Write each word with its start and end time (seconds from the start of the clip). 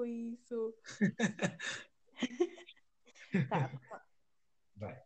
com 0.00 0.06
isso. 0.06 0.74
tá. 3.50 3.70
Vai. 4.74 4.98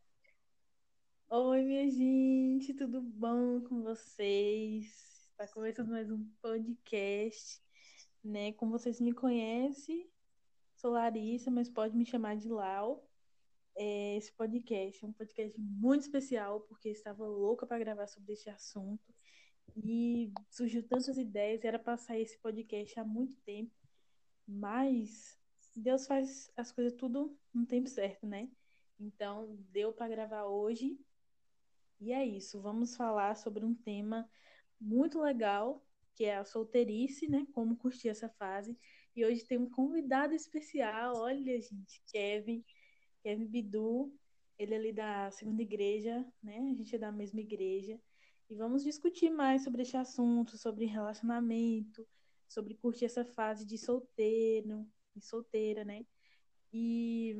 Oi, 1.30 1.62
minha 1.62 1.90
gente, 1.90 2.72
tudo 2.74 3.02
bom 3.02 3.60
com 3.62 3.83
vocês? 3.83 4.86
Está 5.33 5.49
começando 5.49 5.88
mais 5.88 6.08
um 6.12 6.25
podcast, 6.41 7.60
né? 8.22 8.52
Como 8.52 8.70
vocês 8.70 9.00
me 9.00 9.12
conhecem, 9.12 10.09
sou 10.77 10.93
Larissa, 10.93 11.51
mas 11.51 11.69
pode 11.69 11.97
me 11.97 12.07
chamar 12.07 12.37
de 12.37 12.49
Lau. 12.49 13.05
É, 13.77 14.17
esse 14.17 14.31
podcast 14.31 15.05
é 15.05 15.09
um 15.09 15.13
podcast 15.13 15.61
muito 15.61 16.03
especial, 16.03 16.61
porque 16.61 16.91
estava 16.91 17.27
louca 17.27 17.67
para 17.67 17.81
gravar 17.81 18.07
sobre 18.07 18.35
esse 18.35 18.49
assunto. 18.49 19.13
E 19.75 20.33
surgiu 20.49 20.87
tantas 20.87 21.19
ideias, 21.19 21.65
era 21.65 21.81
para 21.81 21.97
sair 21.97 22.23
esse 22.23 22.39
podcast 22.39 23.01
há 23.01 23.05
muito 23.05 23.37
tempo, 23.39 23.75
mas 24.47 25.39
Deus 25.75 26.07
faz 26.07 26.51
as 26.57 26.71
coisas 26.71 26.95
tudo 26.95 27.37
no 27.52 27.66
tempo 27.66 27.89
certo, 27.89 28.27
né? 28.27 28.48
Então, 28.98 29.57
deu 29.71 29.93
para 29.93 30.09
gravar 30.09 30.45
hoje. 30.45 30.98
E 32.01 32.12
é 32.12 32.25
isso, 32.25 32.61
vamos 32.61 32.97
falar 32.97 33.37
sobre 33.37 33.65
um 33.65 33.75
tema 33.75 34.29
muito 34.80 35.21
legal, 35.21 35.85
que 36.15 36.25
é 36.25 36.37
a 36.37 36.45
solteirice, 36.45 37.29
né? 37.29 37.47
Como 37.52 37.77
curtir 37.77 38.09
essa 38.09 38.29
fase. 38.29 38.79
E 39.16 39.25
hoje 39.25 39.45
tem 39.45 39.59
um 39.59 39.71
convidado 39.71 40.35
especial, 40.35 41.16
olha, 41.16 41.61
gente, 41.61 42.02
Kevin, 42.07 42.65
Kevin 43.23 43.47
Bidu, 43.47 44.13
ele 44.59 44.74
é 44.74 44.77
ali 44.77 44.93
da 44.93 45.30
segunda 45.30 45.63
igreja, 45.63 46.24
né? 46.43 46.59
A 46.59 46.74
gente 46.74 46.95
é 46.95 46.99
da 46.99 47.11
mesma 47.11 47.41
igreja. 47.41 48.01
E 48.49 48.55
vamos 48.55 48.85
discutir 48.85 49.30
mais 49.30 49.65
sobre 49.65 49.83
esse 49.83 49.97
assunto, 49.97 50.59
sobre 50.59 50.85
relacionamento, 50.85 52.07
sobre 52.48 52.75
curtir 52.75 53.05
essa 53.05 53.25
fase 53.25 53.65
de 53.66 53.79
solteiro 53.79 54.87
e 55.15 55.21
solteira, 55.21 55.85
né? 55.85 56.05
E, 56.73 57.37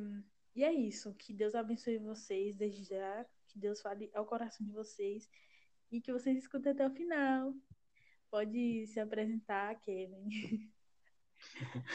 e 0.55 0.63
é 0.63 0.73
isso. 0.73 1.13
Que 1.15 1.33
Deus 1.33 1.55
abençoe 1.55 1.97
vocês 1.97 2.55
desde 2.55 2.83
já. 2.83 3.25
Que 3.47 3.59
Deus 3.59 3.81
fale 3.81 4.09
ao 4.13 4.25
coração 4.25 4.65
de 4.65 4.71
vocês. 4.71 5.29
E 5.91 6.01
que 6.01 6.11
vocês 6.11 6.37
escutem 6.37 6.71
até 6.71 6.87
o 6.87 6.91
final. 6.91 7.53
Pode 8.29 8.87
se 8.87 8.99
apresentar, 8.99 9.79
Kevin. 9.81 10.27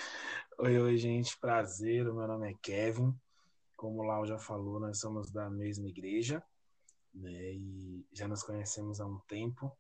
Oi, 0.59 0.79
oi, 0.79 0.97
gente. 0.97 1.39
Prazer. 1.39 2.09
O 2.09 2.15
meu 2.15 2.27
nome 2.27 2.51
é 2.51 2.55
Kevin. 2.63 3.15
Como 3.77 4.01
o 4.01 4.05
Lau 4.05 4.27
já 4.27 4.39
falou, 4.39 4.79
nós 4.79 5.01
somos 5.01 5.31
da 5.31 5.49
mesma 5.49 5.89
igreja 5.89 6.45
né? 7.15 7.53
E 7.55 8.07
já 8.13 8.29
nos 8.29 8.43
conhecemos 8.43 9.01
há 9.01 9.07
um 9.07 9.19
tempo. 9.21 9.77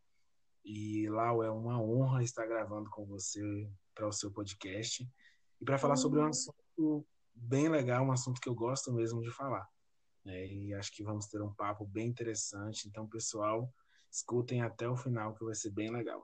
E 0.64 1.08
Lau, 1.08 1.42
é 1.42 1.50
uma 1.50 1.80
honra 1.80 2.22
estar 2.22 2.47
gravando 2.47 2.91
com 2.91 3.06
você 3.06 3.41
para 3.94 4.06
o 4.06 4.12
seu 4.12 4.30
podcast 4.30 5.06
e 5.61 5.64
para 5.64 5.78
falar 5.78 5.94
uhum. 5.94 6.00
sobre 6.00 6.20
um 6.20 6.25
uhum. 6.25 6.28
assunto 6.28 7.06
bem 7.34 7.69
legal, 7.69 8.05
um 8.05 8.12
assunto 8.12 8.41
que 8.41 8.48
eu 8.48 8.55
gosto 8.55 8.92
mesmo 8.92 9.22
de 9.22 9.31
falar. 9.31 9.66
Né? 10.25 10.47
E 10.47 10.75
acho 10.75 10.92
que 10.92 11.03
vamos 11.03 11.27
ter 11.27 11.41
um 11.41 11.53
papo 11.55 11.84
bem 11.84 12.08
interessante. 12.08 12.88
Então, 12.88 13.08
pessoal, 13.08 13.72
escutem 14.11 14.62
até 14.62 14.88
o 14.88 14.97
final 14.97 15.34
que 15.34 15.44
vai 15.44 15.55
ser 15.55 15.70
bem 15.70 15.91
legal. 15.91 16.22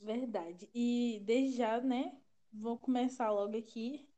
Verdade. 0.00 0.68
E 0.74 1.20
desde 1.24 1.58
já, 1.58 1.80
né? 1.80 2.18
Vou 2.52 2.78
começar 2.78 3.30
logo 3.30 3.56
aqui. 3.56 4.08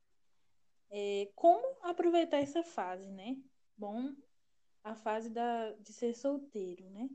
É, 0.91 1.31
como 1.35 1.79
aproveitar 1.83 2.39
essa 2.39 2.63
fase, 2.63 3.11
né? 3.11 3.37
Bom, 3.77 4.15
a 4.85 4.95
fase 4.95 5.31
da, 5.31 5.73
de 5.73 5.93
ser 5.93 6.15
solteiro, 6.15 6.89
né? 6.91 7.09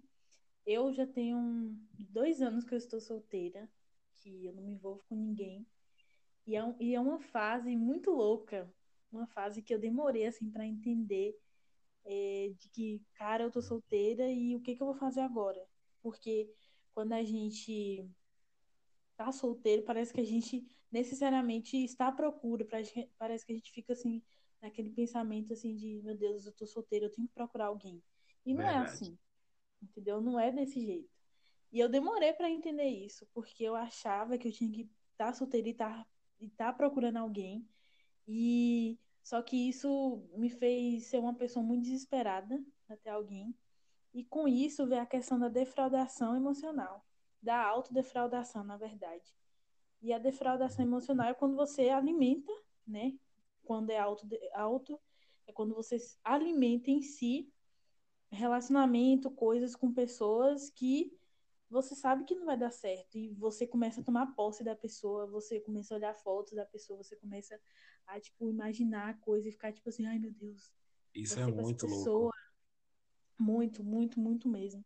Eu 0.68 0.92
já 0.92 1.08
tenho 1.08 1.74
dois 1.98 2.42
anos 2.42 2.66
que 2.66 2.74
eu 2.74 2.78
estou 2.78 3.00
solteira, 3.00 3.72
que 4.18 4.46
eu 4.46 4.54
não 4.54 4.62
me 4.62 4.74
envolvo 4.74 5.02
com 5.08 5.16
ninguém. 5.16 5.66
E 6.46 6.58
é, 6.58 6.64
um, 6.64 6.76
e 6.78 6.94
é 6.94 7.00
uma 7.00 7.22
fase 7.22 7.74
muito 7.74 8.12
louca, 8.12 8.70
uma 9.10 9.26
fase 9.28 9.62
que 9.62 9.74
eu 9.74 9.80
demorei, 9.80 10.26
assim, 10.26 10.52
para 10.52 10.66
entender 10.66 11.40
é, 12.04 12.52
de 12.60 12.68
que, 12.68 13.02
cara, 13.14 13.46
eu 13.46 13.52
tô 13.52 13.62
solteira 13.62 14.30
e 14.30 14.58
o 14.58 14.62
que, 14.62 14.76
que 14.76 14.82
eu 14.82 14.88
vou 14.88 14.96
fazer 14.96 15.22
agora? 15.22 15.66
Porque 16.02 16.54
quando 16.94 17.14
a 17.14 17.24
gente 17.24 18.06
tá 19.16 19.32
solteiro, 19.32 19.84
parece 19.84 20.14
que 20.14 20.20
a 20.20 20.26
gente 20.26 20.68
necessariamente 20.92 21.78
está 21.78 22.08
à 22.08 22.12
procura, 22.12 22.68
parece 23.18 23.46
que 23.46 23.54
a 23.54 23.56
gente 23.56 23.72
fica 23.72 23.94
assim, 23.94 24.22
naquele 24.62 24.90
pensamento 24.90 25.54
assim 25.54 25.74
de, 25.78 26.02
meu 26.04 26.18
Deus, 26.18 26.46
eu 26.46 26.52
tô 26.52 26.68
solteira, 26.68 27.06
eu 27.06 27.12
tenho 27.12 27.30
que 27.30 27.34
procurar 27.34 27.68
alguém. 27.68 28.04
E 28.46 28.54
não 28.54 28.64
é 28.64 28.66
Verdade. 28.66 28.90
é 28.90 28.92
assim. 28.92 29.20
Entendeu? 29.82 30.22
Não 30.22 30.40
é 30.40 30.52
desse 30.52 30.80
jeito. 30.86 31.10
E 31.72 31.80
eu 31.80 31.90
demorei 31.90 32.34
para 32.34 32.50
entender 32.50 32.88
isso, 32.88 33.28
porque 33.34 33.64
eu 33.64 33.76
achava 33.76 34.38
que 34.38 34.48
eu 34.48 34.52
tinha 34.52 34.72
que 34.72 34.90
estar 35.12 35.28
tá 35.28 35.34
solteira 35.34 35.68
e 35.68 35.72
estar 35.72 36.04
tá, 36.04 36.08
e 36.40 36.50
tá 36.50 36.74
procurando 36.74 37.18
alguém. 37.18 37.68
E 38.28 38.98
só 39.24 39.42
que 39.42 39.70
isso 39.70 40.24
me 40.36 40.50
fez 40.50 41.08
ser 41.08 41.20
uma 41.20 41.34
pessoa 41.34 41.64
muito 41.64 41.84
desesperada 41.84 42.64
até 42.88 43.10
alguém. 43.10 43.54
E 44.14 44.24
com 44.24 44.48
isso 44.48 44.88
veio 44.88 45.02
a 45.02 45.06
questão 45.06 45.38
da 45.38 45.50
defraudação 45.50 46.36
emocional, 46.36 47.06
da 47.42 47.62
autodefraudação, 47.62 48.64
na 48.64 48.78
verdade. 48.78 49.36
E 50.02 50.14
a 50.14 50.18
defraudação 50.18 50.86
emocional 50.86 51.28
é 51.28 51.34
quando 51.34 51.56
você 51.56 51.90
alimenta, 51.90 52.52
né, 52.86 53.14
quando 53.64 53.90
é 53.90 54.00
alto, 54.00 54.28
alto 54.54 55.00
é 55.46 55.52
quando 55.52 55.76
você 55.76 55.98
alimenta 56.24 56.90
em 56.90 57.02
si 57.02 57.52
relacionamento, 58.32 59.32
coisas 59.32 59.76
com 59.76 59.94
pessoas 59.94 60.70
que 60.70 61.12
você 61.70 61.96
sabe 61.96 62.24
que 62.24 62.36
não 62.36 62.46
vai 62.46 62.58
dar 62.58 62.72
certo 62.72 63.18
e 63.18 63.34
você 63.34 63.68
começa 63.68 64.02
a 64.02 64.04
tomar 64.04 64.28
posse 64.36 64.64
da 64.64 64.76
pessoa, 64.76 65.28
você 65.28 65.60
começa 65.60 65.94
a 65.94 65.98
olhar 65.98 66.14
fotos 66.16 66.54
da 66.54 66.66
pessoa, 66.66 67.04
você 67.04 67.16
começa 67.16 67.60
a 68.06 68.20
tipo 68.20 68.50
imaginar 68.50 69.20
coisas 69.20 69.48
e 69.48 69.52
ficar 69.52 69.74
tipo 69.74 69.90
assim, 69.90 70.06
ai 70.06 70.18
meu 70.18 70.32
Deus. 70.32 70.74
Isso 71.14 71.40
é 71.40 71.46
muito 71.46 71.86
louco. 71.86 72.34
Muito, 73.40 73.84
muito, 73.84 74.20
muito 74.20 74.48
mesmo. 74.48 74.84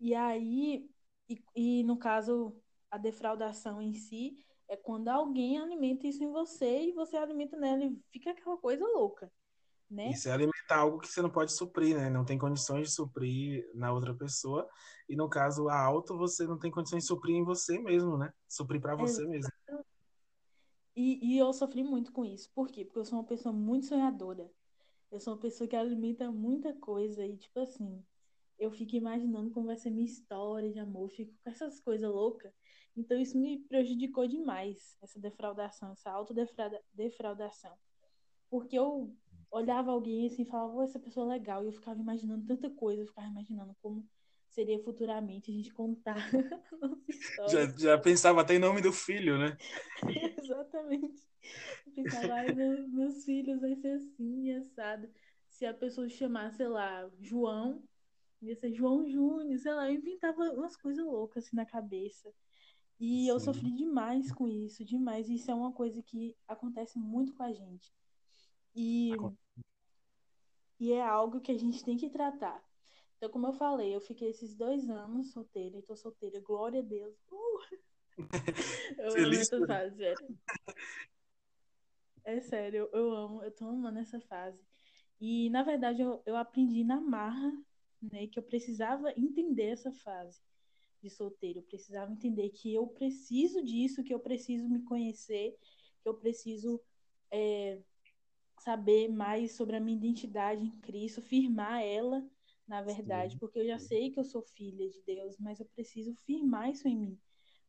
E 0.00 0.14
aí, 0.14 0.90
e, 1.28 1.42
e 1.54 1.84
no 1.84 1.96
caso 1.96 2.54
a 2.90 2.98
defraudação 2.98 3.80
em 3.80 3.92
si 3.94 4.44
é 4.68 4.76
quando 4.76 5.08
alguém 5.08 5.58
alimenta 5.58 6.06
isso 6.06 6.22
em 6.22 6.30
você 6.30 6.88
e 6.88 6.92
você 6.92 7.16
alimenta 7.16 7.56
nela 7.56 7.84
e 7.84 7.96
fica 8.10 8.30
aquela 8.30 8.56
coisa 8.56 8.84
louca. 8.86 9.32
Né? 9.90 10.10
Isso 10.10 10.28
é 10.28 10.32
alimentar 10.32 10.76
algo 10.76 10.98
que 10.98 11.08
você 11.08 11.22
não 11.22 11.30
pode 11.30 11.52
suprir, 11.52 11.96
né? 11.96 12.10
Não 12.10 12.24
tem 12.24 12.36
condições 12.36 12.88
de 12.88 12.94
suprir 12.94 13.68
na 13.74 13.92
outra 13.92 14.14
pessoa. 14.14 14.68
E 15.08 15.16
no 15.16 15.28
caso, 15.28 15.68
a 15.68 15.80
auto, 15.80 16.16
você 16.16 16.46
não 16.46 16.58
tem 16.58 16.70
condições 16.70 17.04
de 17.04 17.08
suprir 17.08 17.36
em 17.36 17.44
você 17.44 17.78
mesmo, 17.78 18.18
né? 18.18 18.30
Suprir 18.46 18.80
para 18.80 18.94
você 18.94 19.26
mesmo. 19.26 19.50
E, 20.94 21.18
e 21.22 21.38
eu 21.38 21.52
sofri 21.52 21.82
muito 21.82 22.12
com 22.12 22.24
isso. 22.24 22.50
Por 22.54 22.68
quê? 22.68 22.84
Porque 22.84 22.98
eu 22.98 23.04
sou 23.04 23.18
uma 23.18 23.24
pessoa 23.24 23.52
muito 23.52 23.86
sonhadora. 23.86 24.50
Eu 25.10 25.18
sou 25.20 25.32
uma 25.32 25.40
pessoa 25.40 25.66
que 25.66 25.76
alimenta 25.76 26.30
muita 26.30 26.74
coisa. 26.74 27.24
E, 27.24 27.36
tipo 27.38 27.60
assim, 27.60 28.04
eu 28.58 28.70
fico 28.70 28.96
imaginando 28.96 29.50
como 29.50 29.68
vai 29.68 29.76
ser 29.76 29.90
minha 29.90 30.04
história 30.04 30.70
de 30.70 30.78
amor. 30.78 31.08
fico 31.10 31.32
com 31.42 31.50
essas 31.50 31.80
coisas 31.80 32.10
loucas. 32.10 32.52
Então 32.96 33.18
isso 33.18 33.38
me 33.38 33.60
prejudicou 33.60 34.26
demais, 34.26 34.98
essa 35.00 35.20
defraudação, 35.20 35.92
essa 35.92 36.10
autodefraudação. 36.10 37.72
Porque 38.50 38.76
eu 38.76 39.14
olhava 39.50 39.90
alguém 39.90 40.26
assim 40.26 40.42
e 40.42 40.46
falava, 40.46 40.84
essa 40.84 40.98
pessoa 40.98 41.26
é 41.26 41.38
legal, 41.38 41.62
e 41.62 41.66
eu 41.66 41.72
ficava 41.72 42.00
imaginando 42.00 42.46
tanta 42.46 42.70
coisa, 42.70 43.02
eu 43.02 43.06
ficava 43.06 43.26
imaginando 43.26 43.74
como 43.80 44.06
seria 44.48 44.82
futuramente 44.82 45.50
a 45.50 45.54
gente 45.54 45.72
contar 45.72 46.16
já, 47.48 47.66
já 47.76 47.98
pensava 47.98 48.40
até 48.40 48.54
em 48.54 48.58
nome 48.58 48.80
do 48.80 48.92
filho, 48.92 49.38
né? 49.38 49.56
Exatamente. 50.42 51.28
Eu 51.86 51.92
pensava, 51.92 52.34
ai, 52.34 52.52
meus, 52.52 52.88
meus 52.88 53.24
filhos 53.24 53.60
vai 53.60 53.74
ser 53.76 53.92
assim, 53.92 54.52
assado. 54.52 55.08
Se 55.48 55.64
a 55.64 55.74
pessoa 55.74 56.08
chamar, 56.08 56.52
sei 56.52 56.68
lá, 56.68 57.08
João, 57.20 57.82
ia 58.42 58.54
ser 58.54 58.72
João 58.72 59.08
Júnior, 59.08 59.58
sei 59.58 59.72
lá, 59.72 59.90
eu 59.90 59.96
inventava 59.96 60.42
umas 60.52 60.76
coisas 60.76 61.04
loucas 61.04 61.44
assim 61.44 61.56
na 61.56 61.66
cabeça. 61.66 62.32
E 63.00 63.24
Sim. 63.24 63.28
eu 63.28 63.40
sofri 63.40 63.70
demais 63.70 64.32
com 64.32 64.48
isso, 64.48 64.84
demais. 64.84 65.28
Isso 65.28 65.50
é 65.50 65.54
uma 65.54 65.72
coisa 65.72 66.02
que 66.02 66.36
acontece 66.46 66.98
muito 66.98 67.34
com 67.34 67.42
a 67.42 67.52
gente. 67.52 67.92
E, 68.80 69.10
e 70.78 70.92
é 70.92 71.02
algo 71.02 71.40
que 71.40 71.50
a 71.50 71.58
gente 71.58 71.82
tem 71.82 71.96
que 71.96 72.08
tratar. 72.08 72.64
Então, 73.16 73.28
como 73.28 73.48
eu 73.48 73.52
falei, 73.52 73.92
eu 73.92 74.00
fiquei 74.00 74.30
esses 74.30 74.54
dois 74.54 74.88
anos 74.88 75.32
solteira, 75.32 75.76
e 75.76 75.82
tô 75.82 75.96
solteira, 75.96 76.38
glória 76.38 76.78
a 76.78 76.84
Deus. 76.84 77.16
Uh! 77.28 77.58
Eu 78.98 79.12
Feliz 79.12 79.52
amo 79.52 79.64
essa 79.64 79.66
fase, 79.66 79.96
sério. 79.96 80.38
É 82.24 82.40
sério, 82.40 82.88
eu, 82.92 83.00
eu 83.00 83.12
amo, 83.12 83.42
eu 83.42 83.50
tô 83.50 83.64
amando 83.64 83.98
essa 84.00 84.20
fase. 84.20 84.60
E, 85.20 85.48
na 85.50 85.62
verdade, 85.62 86.02
eu, 86.02 86.20
eu 86.26 86.36
aprendi 86.36 86.84
na 86.84 87.00
marra, 87.00 87.52
né, 88.02 88.26
que 88.26 88.38
eu 88.38 88.42
precisava 88.42 89.12
entender 89.16 89.70
essa 89.70 89.90
fase 89.92 90.40
de 91.00 91.08
solteiro. 91.08 91.60
Eu 91.60 91.64
precisava 91.64 92.12
entender 92.12 92.50
que 92.50 92.74
eu 92.74 92.86
preciso 92.88 93.62
disso, 93.62 94.02
que 94.04 94.12
eu 94.12 94.20
preciso 94.20 94.68
me 94.68 94.82
conhecer, 94.82 95.56
que 96.02 96.08
eu 96.08 96.14
preciso 96.14 96.80
é, 97.30 97.80
saber 98.62 99.08
mais 99.08 99.52
sobre 99.52 99.76
a 99.76 99.80
minha 99.80 99.96
identidade 99.96 100.64
em 100.64 100.80
Cristo, 100.80 101.22
firmar 101.22 101.82
ela, 101.82 102.26
na 102.66 102.82
verdade, 102.82 103.32
Sim. 103.32 103.38
porque 103.38 103.58
eu 103.58 103.66
já 103.66 103.78
sei 103.78 104.10
que 104.10 104.18
eu 104.18 104.24
sou 104.24 104.42
filha 104.42 104.88
de 104.88 105.00
Deus, 105.02 105.38
mas 105.38 105.58
eu 105.58 105.66
preciso 105.66 106.14
firmar 106.14 106.70
isso 106.70 106.86
em 106.86 106.96
mim. 106.96 107.18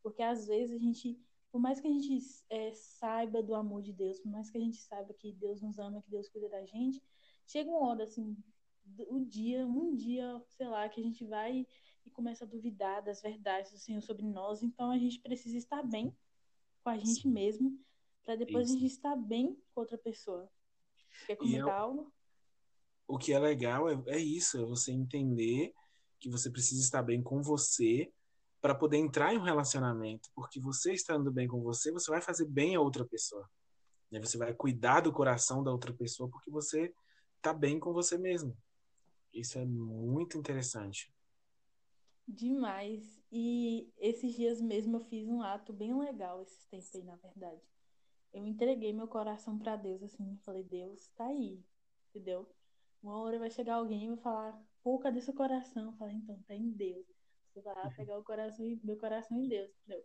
Porque 0.04 0.22
às 0.22 0.48
vezes 0.48 0.76
a 0.76 0.80
gente 0.80 1.20
por 1.52 1.60
mais 1.60 1.80
que 1.80 1.88
a 1.88 1.92
gente 1.92 2.20
é, 2.50 2.72
saiba 2.74 3.42
do 3.42 3.56
amor 3.56 3.82
de 3.82 3.92
Deus, 3.92 4.20
por 4.20 4.30
mais 4.30 4.50
que 4.50 4.58
a 4.58 4.62
gente 4.62 4.78
saiba 4.78 5.14
que 5.14 5.34
Deus 5.34 5.62
nos 5.62 5.80
ama, 5.80 6.02
que 6.02 6.10
Deus 6.10 6.30
cuida 6.30 6.48
da 6.48 6.64
gente, 6.64 7.02
chega 7.46 7.70
uma 7.70 7.88
hora, 7.88 8.04
assim, 8.04 8.38
um 9.10 9.24
dia, 9.24 9.66
um 9.66 9.96
dia, 9.96 10.42
sei 10.48 10.68
lá, 10.68 10.88
que 10.88 11.00
a 11.00 11.04
gente 11.04 11.26
vai 11.26 11.66
e 12.06 12.10
começa 12.12 12.46
a 12.46 12.48
duvidar 12.48 13.04
das 13.04 13.22
verdades 13.22 13.72
do 13.72 13.78
Senhor 13.78 14.02
sobre 14.02 14.26
nós. 14.26 14.62
Então 14.62 14.92
a 14.92 14.98
gente 14.98 15.20
precisa 15.20 15.58
estar 15.58 15.84
bem 15.84 16.16
com 16.84 16.90
a 16.90 16.98
gente 16.98 17.24
Sim. 17.24 17.32
mesmo, 17.32 17.80
para 18.24 18.36
depois 18.36 18.68
Isso. 18.68 18.78
a 18.78 18.80
gente 18.80 18.92
estar 18.92 19.16
bem 19.16 19.56
com 19.74 19.82
outra 19.82 19.98
pessoa. 19.98 20.50
Quer 21.26 21.36
comentar 21.36 21.68
eu, 21.68 21.72
algo? 21.72 22.14
O 23.08 23.18
que 23.18 23.34
é 23.34 23.40
legal 23.40 23.90
é, 23.90 24.02
é 24.08 24.18
isso, 24.18 24.58
é 24.60 24.66
você 24.66 24.92
entender 24.92 25.74
que 26.20 26.30
você 26.30 26.50
precisa 26.50 26.82
estar 26.82 27.02
bem 27.02 27.24
com 27.24 27.42
você 27.42 28.12
para 28.62 28.76
poder 28.76 28.98
entrar 28.98 29.34
em 29.34 29.38
um 29.38 29.44
relacionamento, 29.44 30.30
porque 30.36 30.60
você 30.60 30.94
estando 30.94 31.32
bem 31.32 31.48
com 31.48 31.62
você, 31.62 31.92
você 31.92 32.12
vai 32.12 32.22
fazer 32.22 32.46
bem 32.46 32.76
a 32.76 32.82
outra 32.82 33.06
pessoa. 33.06 33.50
Né? 34.12 34.20
Você 34.20 34.38
vai 34.38 34.54
cuidar 34.54 35.02
do 35.02 35.14
coração 35.14 35.64
da 35.64 35.72
outra 35.72 35.94
pessoa 35.94 36.30
porque 36.30 36.52
você 36.52 36.94
está 37.38 37.54
bem 37.54 37.80
com 37.80 37.94
você 37.94 38.18
mesmo. 38.18 38.56
Isso 39.34 39.58
é 39.58 39.66
muito 39.66 40.38
interessante. 40.38 41.14
Demais. 42.28 43.20
E 43.32 43.92
esses 43.98 44.36
dias 44.36 44.62
mesmo 44.62 44.98
eu 44.98 45.04
fiz 45.06 45.28
um 45.28 45.42
ato 45.42 45.72
bem 45.72 45.98
legal, 45.98 46.42
esses 46.42 46.66
tempos 46.66 46.94
aí, 46.96 47.04
na 47.04 47.16
verdade. 47.16 47.62
Eu 48.34 48.46
entreguei 48.46 48.94
meu 48.94 49.08
coração 49.08 49.58
para 49.58 49.76
Deus, 49.76 50.04
assim, 50.04 50.38
falei, 50.46 50.64
Deus, 50.64 51.08
tá 51.16 51.26
aí, 51.26 51.64
entendeu? 52.10 52.48
Uma 53.02 53.18
hora 53.22 53.40
vai 53.40 53.50
chegar 53.50 53.76
alguém 53.76 54.06
e 54.06 54.08
vai 54.10 54.18
falar, 54.18 54.62
pô, 54.84 55.00
cadê 55.00 55.22
seu 55.22 55.34
coração? 55.34 55.88
Eu 55.88 55.94
falei, 55.94 56.16
então, 56.16 56.40
tá 56.48 56.54
em 56.54 56.70
Deus. 56.70 57.06
Você 57.48 57.62
vai 57.62 57.74
lá 57.74 57.90
pegar 57.92 58.18
o 58.18 58.24
coração, 58.24 58.66
meu 58.84 58.98
coração 58.98 59.38
em 59.38 59.48
Deus, 59.48 59.72
entendeu? 59.80 60.04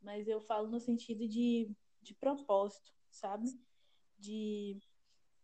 Mas 0.00 0.28
eu 0.28 0.40
falo 0.40 0.68
no 0.68 0.80
sentido 0.80 1.26
de, 1.26 1.70
de 2.00 2.14
propósito, 2.14 2.92
sabe? 3.10 3.48
De. 4.18 4.78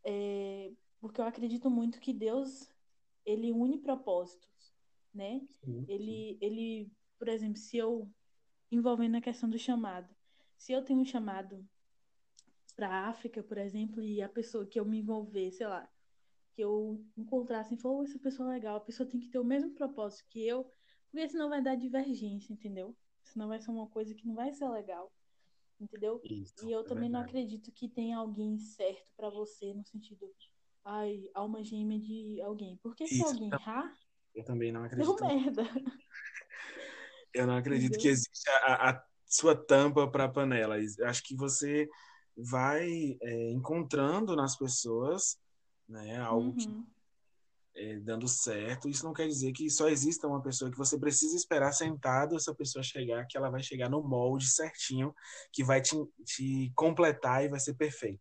É, 0.05 0.73
porque 1.01 1.21
eu 1.21 1.25
acredito 1.25 1.71
muito 1.71 2.01
que 2.01 2.13
Deus, 2.13 2.69
ele 3.25 3.53
une 3.53 3.79
propósitos, 3.79 4.75
né? 5.15 5.41
Sim, 5.41 5.47
sim. 5.65 5.85
Ele, 5.89 6.39
ele, 6.41 6.93
por 7.19 7.29
exemplo, 7.29 7.57
se 7.57 7.77
eu. 7.77 8.11
Envolvendo 8.71 9.17
a 9.17 9.21
questão 9.23 9.49
do 9.49 9.59
chamado. 9.59 10.15
Se 10.59 10.73
eu 10.73 10.85
tenho 10.85 11.01
um 11.01 11.05
chamado 11.05 11.67
para 12.79 12.89
a 12.89 13.09
África, 13.09 13.43
por 13.43 13.59
exemplo, 13.59 14.01
e 14.01 14.23
a 14.23 14.29
pessoa 14.29 14.65
que 14.65 14.79
eu 14.79 14.85
me 14.85 15.01
envolver, 15.01 15.51
sei 15.51 15.67
lá, 15.67 15.91
que 16.55 16.63
eu 16.63 17.05
encontrasse 17.17 17.75
e 17.75 17.77
falou, 17.77 18.05
essa 18.05 18.21
pessoa 18.21 18.51
é 18.51 18.53
legal, 18.55 18.77
a 18.77 18.81
pessoa 18.81 19.09
tem 19.09 19.19
que 19.19 19.27
ter 19.27 19.41
o 19.41 19.45
mesmo 19.45 19.73
propósito 19.75 20.29
que 20.29 20.47
eu, 20.47 20.65
porque 21.11 21.29
senão 21.29 21.49
vai 21.49 21.61
dar 21.61 21.75
divergência, 21.75 22.53
entendeu? 22.53 22.97
Senão 23.25 23.49
vai 23.49 23.59
ser 23.59 23.73
uma 23.73 23.89
coisa 23.89 24.15
que 24.15 24.25
não 24.25 24.37
vai 24.37 24.53
ser 24.53 24.69
legal. 24.69 25.13
Entendeu? 25.81 26.21
Isso, 26.23 26.69
e 26.69 26.71
eu 26.71 26.81
é 26.81 26.85
também 26.85 27.11
verdade. 27.11 27.13
não 27.13 27.21
acredito 27.21 27.73
que 27.73 27.89
tenha 27.89 28.17
alguém 28.17 28.57
certo 28.59 29.11
para 29.17 29.29
você 29.29 29.75
no 29.75 29.85
sentido, 29.85 30.33
ai, 30.85 31.29
alma 31.35 31.65
gêmea 31.65 31.99
de 31.99 32.41
alguém. 32.43 32.79
Porque 32.81 33.09
se 33.09 33.15
Isso, 33.15 33.25
alguém 33.25 33.51
errar, 33.53 33.93
eu 34.37 34.45
também 34.45 34.71
não 34.71 34.85
acredito. 34.85 35.17
Deu 35.17 35.27
merda. 35.27 35.63
Eu 37.35 37.47
não 37.47 37.57
acredito 37.57 37.95
entendeu? 37.95 38.01
que 38.01 38.09
existe 38.09 38.49
a, 38.51 38.91
a 38.91 39.05
sua 39.27 39.55
tampa 39.55 40.11
para 40.11 40.29
panela. 40.29 40.77
Acho 41.05 41.23
que 41.23 41.37
você 41.37 41.87
vai 42.39 43.19
é, 43.21 43.51
encontrando 43.51 44.35
nas 44.37 44.57
pessoas 44.57 45.39
né? 45.89 46.19
Algo 46.19 46.49
uhum. 46.49 46.57
que 46.57 46.87
é, 47.75 47.97
dando 48.01 48.29
certo. 48.29 48.89
Isso 48.89 49.05
não 49.05 49.13
quer 49.13 49.27
dizer 49.27 49.53
que 49.53 49.71
só 49.71 49.89
exista 49.89 50.27
uma 50.27 50.43
pessoa 50.43 50.71
que 50.71 50.77
você 50.77 50.99
precisa 50.99 51.35
esperar 51.35 51.73
sentado 51.73 52.37
essa 52.37 52.55
pessoa 52.55 52.83
chegar, 52.83 53.27
que 53.27 53.37
ela 53.37 53.51
vai 53.51 53.63
chegar 53.63 53.89
no 53.89 54.03
molde 54.03 54.47
certinho, 54.47 55.15
que 55.53 55.65
vai 55.65 55.81
te, 55.81 55.97
te 56.25 56.73
completar 56.75 57.45
e 57.45 57.49
vai 57.49 57.59
ser 57.59 57.75
perfeito. 57.75 58.21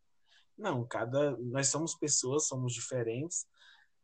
Não, 0.58 0.86
cada 0.88 1.36
nós 1.38 1.68
somos 1.68 1.96
pessoas, 1.96 2.48
somos 2.48 2.74
diferentes, 2.74 3.46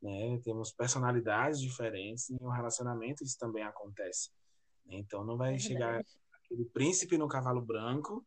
né? 0.02 0.40
Temos 0.44 0.72
personalidades 0.72 1.60
diferentes 1.60 2.30
e 2.30 2.38
no 2.40 2.50
relacionamento 2.50 3.24
isso 3.24 3.38
também 3.40 3.64
acontece. 3.64 4.30
Então 4.88 5.24
não 5.24 5.38
vai 5.38 5.56
é 5.56 5.60
chegar 5.60 6.04
aquele 6.44 6.66
príncipe 6.66 7.18
no 7.18 7.28
cavalo 7.28 7.62
branco, 7.62 8.24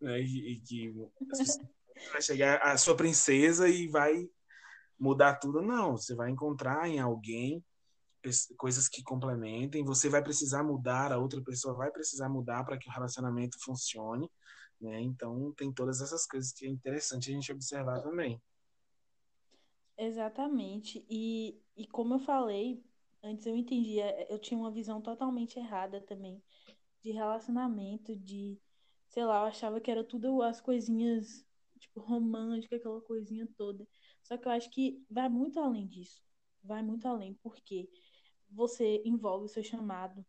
né? 0.00 0.20
E, 0.20 0.60
que 0.60 0.92
vai 2.12 2.22
chegar 2.22 2.62
a 2.62 2.76
sua 2.76 2.96
princesa 2.96 3.68
e 3.68 3.88
vai 3.88 4.28
mudar 4.98 5.36
tudo, 5.36 5.62
não. 5.62 5.96
Você 5.96 6.14
vai 6.14 6.30
encontrar 6.30 6.88
em 6.88 6.98
alguém 6.98 7.64
coisas 8.56 8.88
que 8.88 9.02
complementem, 9.02 9.84
você 9.84 10.08
vai 10.08 10.22
precisar 10.22 10.62
mudar, 10.62 11.12
a 11.12 11.18
outra 11.18 11.40
pessoa 11.42 11.74
vai 11.74 11.90
precisar 11.90 12.28
mudar 12.28 12.64
para 12.64 12.76
que 12.76 12.88
o 12.88 12.92
relacionamento 12.92 13.56
funcione, 13.62 14.28
né? 14.80 15.00
Então 15.00 15.52
tem 15.56 15.72
todas 15.72 16.00
essas 16.00 16.26
coisas 16.26 16.52
que 16.52 16.66
é 16.66 16.68
interessante 16.68 17.30
a 17.30 17.34
gente 17.34 17.52
observar 17.52 18.02
também. 18.02 18.40
Exatamente. 19.96 21.04
E, 21.08 21.60
e 21.76 21.86
como 21.86 22.14
eu 22.14 22.18
falei, 22.20 22.84
antes 23.22 23.46
eu 23.46 23.56
entendia, 23.56 24.30
eu 24.30 24.38
tinha 24.38 24.58
uma 24.58 24.70
visão 24.70 25.00
totalmente 25.00 25.58
errada 25.58 26.00
também 26.00 26.42
de 27.02 27.12
relacionamento, 27.12 28.14
de, 28.16 28.60
sei 29.18 29.24
lá, 29.24 29.40
eu 29.40 29.46
achava 29.46 29.80
que 29.80 29.90
era 29.90 30.04
tudo 30.04 30.40
as 30.42 30.60
coisinhas, 30.60 31.44
tipo, 31.80 31.98
romântica, 31.98 32.76
aquela 32.76 33.00
coisinha 33.00 33.48
toda. 33.56 33.84
Só 34.22 34.36
que 34.36 34.46
eu 34.46 34.52
acho 34.52 34.70
que 34.70 35.04
vai 35.10 35.28
muito 35.28 35.58
além 35.58 35.88
disso. 35.88 36.22
Vai 36.62 36.84
muito 36.84 37.08
além, 37.08 37.34
porque 37.42 37.90
você 38.48 39.02
envolve 39.04 39.46
o 39.46 39.48
seu 39.48 39.64
chamado, 39.64 40.24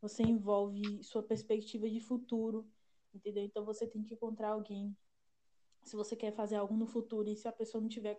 você 0.00 0.22
envolve 0.22 1.02
sua 1.04 1.22
perspectiva 1.22 1.86
de 1.90 2.00
futuro, 2.00 2.66
entendeu? 3.12 3.44
Então 3.44 3.62
você 3.62 3.86
tem 3.86 4.02
que 4.02 4.14
encontrar 4.14 4.52
alguém. 4.52 4.96
Se 5.82 5.94
você 5.94 6.16
quer 6.16 6.32
fazer 6.32 6.56
algo 6.56 6.74
no 6.74 6.86
futuro 6.86 7.28
e 7.28 7.36
se 7.36 7.46
a 7.46 7.52
pessoa 7.52 7.82
não 7.82 7.90
tiver 7.90 8.18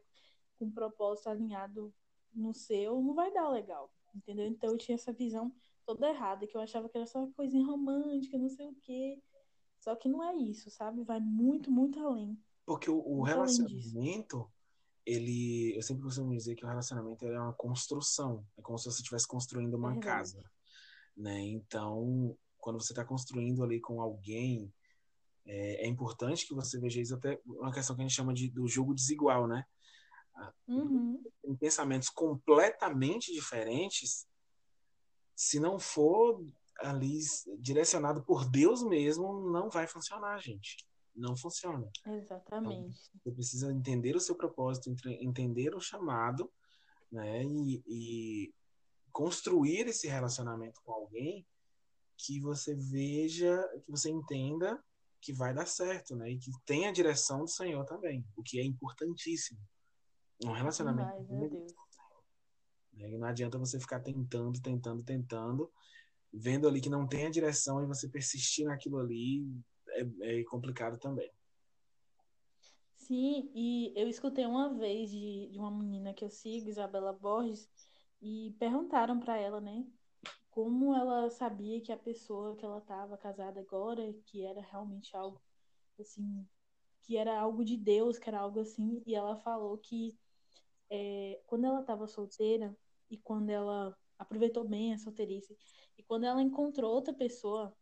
com 0.59 0.65
um 0.65 0.71
propósito 0.71 1.29
alinhado 1.29 1.91
no 2.31 2.53
seu, 2.53 3.01
não 3.01 3.15
vai 3.15 3.33
dar 3.33 3.50
legal, 3.50 3.91
entendeu? 4.13 4.45
Então 4.45 4.69
eu 4.69 4.77
tinha 4.77 4.94
essa 4.94 5.12
visão 5.12 5.51
toda 5.83 6.07
errada, 6.07 6.45
que 6.45 6.56
eu 6.56 6.62
achava 6.62 6.88
que 6.88 6.95
era 6.95 7.07
só 7.07 7.25
coisinha 7.35 7.65
romântica, 7.65 8.38
não 8.38 8.50
sei 8.50 8.67
o 8.67 8.75
quê. 8.83 9.19
Só 9.81 9.95
que 9.95 10.07
não 10.07 10.23
é 10.23 10.35
isso, 10.35 10.69
sabe? 10.69 11.03
Vai 11.03 11.19
muito, 11.19 11.71
muito 11.71 11.99
além. 11.99 12.39
Porque 12.65 12.89
o, 12.89 12.99
o 12.99 13.23
relacionamento, 13.23 14.49
ele, 15.03 15.75
eu 15.75 15.81
sempre 15.81 16.03
costumo 16.03 16.31
dizer 16.31 16.55
que 16.55 16.63
o 16.63 16.67
relacionamento 16.67 17.25
é 17.25 17.39
uma 17.39 17.53
construção, 17.53 18.45
é 18.55 18.61
como 18.61 18.77
se 18.77 18.85
você 18.85 19.01
estivesse 19.01 19.27
construindo 19.27 19.73
uma 19.73 19.99
casa, 19.99 20.43
né? 21.17 21.41
Então, 21.41 22.37
quando 22.59 22.79
você 22.79 22.93
está 22.93 23.03
construindo 23.03 23.63
ali 23.63 23.81
com 23.81 23.99
alguém, 23.99 24.71
é, 25.47 25.85
é, 25.85 25.87
importante 25.87 26.47
que 26.47 26.53
você 26.53 26.79
veja 26.79 27.01
isso 27.01 27.15
até 27.15 27.41
uma 27.43 27.73
questão 27.73 27.95
que 27.95 28.03
a 28.03 28.07
gente 28.07 28.15
chama 28.15 28.35
de 28.35 28.47
do 28.49 28.67
jogo 28.67 28.93
desigual, 28.93 29.47
né? 29.47 29.65
Uhum. 30.67 31.23
Em 31.43 31.55
pensamentos 31.55 32.09
completamente 32.09 33.33
diferentes, 33.33 34.27
se 35.35 35.59
não 35.59 35.79
for 35.79 36.45
ali 36.83 37.19
direcionado 37.59 38.23
por 38.23 38.50
Deus 38.50 38.83
mesmo, 38.83 39.51
não 39.51 39.69
vai 39.69 39.88
funcionar, 39.88 40.38
gente 40.39 40.77
não 41.15 41.35
funciona. 41.35 41.89
Exatamente. 42.05 43.00
Então, 43.09 43.21
você 43.23 43.31
precisa 43.31 43.71
entender 43.71 44.15
o 44.15 44.19
seu 44.19 44.35
propósito, 44.35 44.93
entender 45.19 45.75
o 45.75 45.79
chamado, 45.79 46.51
né? 47.11 47.43
E, 47.43 47.83
e, 47.88 48.53
construir 49.11 49.88
esse 49.88 50.07
relacionamento 50.07 50.81
com 50.83 50.93
alguém 50.93 51.45
que 52.17 52.39
você 52.39 52.73
veja, 52.75 53.61
que 53.83 53.91
você 53.91 54.09
entenda 54.09 54.81
que 55.19 55.33
vai 55.33 55.53
dar 55.53 55.67
certo, 55.67 56.15
né? 56.15 56.31
E 56.31 56.38
que 56.38 56.51
tenha 56.65 56.89
a 56.89 56.93
direção 56.93 57.41
do 57.41 57.50
Senhor 57.50 57.85
também, 57.85 58.25
o 58.35 58.41
que 58.41 58.59
é 58.59 58.63
importantíssimo. 58.63 59.59
Um 60.43 60.51
relacionamento. 60.51 61.09
Demais, 61.09 61.29
meu 61.29 61.50
Deus. 61.50 61.73
Né? 62.93 63.11
E 63.11 63.17
não 63.17 63.27
adianta 63.27 63.59
você 63.59 63.79
ficar 63.79 64.00
tentando, 64.00 64.59
tentando, 64.59 65.03
tentando, 65.03 65.71
vendo 66.33 66.67
ali 66.67 66.79
que 66.81 66.89
não 66.89 67.07
tem 67.07 67.25
a 67.25 67.31
direção 67.31 67.81
e 67.81 67.88
você 67.88 68.07
persistir 68.07 68.65
naquilo 68.65 69.00
ali, 69.00 69.45
é, 69.89 70.39
é 70.39 70.43
complicado 70.43 70.97
também. 70.97 71.29
Sim, 72.95 73.51
e 73.53 73.91
eu 73.95 74.07
escutei 74.07 74.45
uma 74.45 74.73
vez 74.73 75.09
de, 75.09 75.50
de 75.51 75.59
uma 75.59 75.71
menina 75.71 76.13
que 76.13 76.23
eu 76.23 76.29
sigo, 76.29 76.69
Isabela 76.69 77.11
Borges, 77.11 77.69
e 78.21 78.55
perguntaram 78.59 79.19
para 79.19 79.38
ela, 79.38 79.59
né, 79.59 79.85
como 80.51 80.95
ela 80.95 81.29
sabia 81.29 81.81
que 81.81 81.91
a 81.91 81.97
pessoa 81.97 82.55
que 82.55 82.63
ela 82.63 82.77
estava 82.77 83.17
casada 83.17 83.59
agora, 83.59 84.13
que 84.25 84.45
era 84.45 84.61
realmente 84.61 85.15
algo 85.15 85.41
assim, 86.00 86.47
que 87.03 87.17
era 87.17 87.39
algo 87.39 87.65
de 87.65 87.75
Deus, 87.75 88.17
que 88.17 88.29
era 88.29 88.39
algo 88.39 88.59
assim, 88.59 89.01
e 89.05 89.15
ela 89.15 89.35
falou 89.38 89.77
que 89.77 90.17
é, 90.89 91.41
quando 91.47 91.65
ela 91.65 91.81
estava 91.81 92.07
solteira 92.07 92.75
e 93.09 93.17
quando 93.17 93.50
ela 93.50 93.97
aproveitou 94.21 94.63
bem 94.63 94.93
a 94.93 94.97
solteirice 94.97 95.57
e 95.97 96.03
quando 96.03 96.25
ela 96.25 96.41
encontrou 96.41 96.93
outra 96.93 97.13
pessoa 97.13 97.75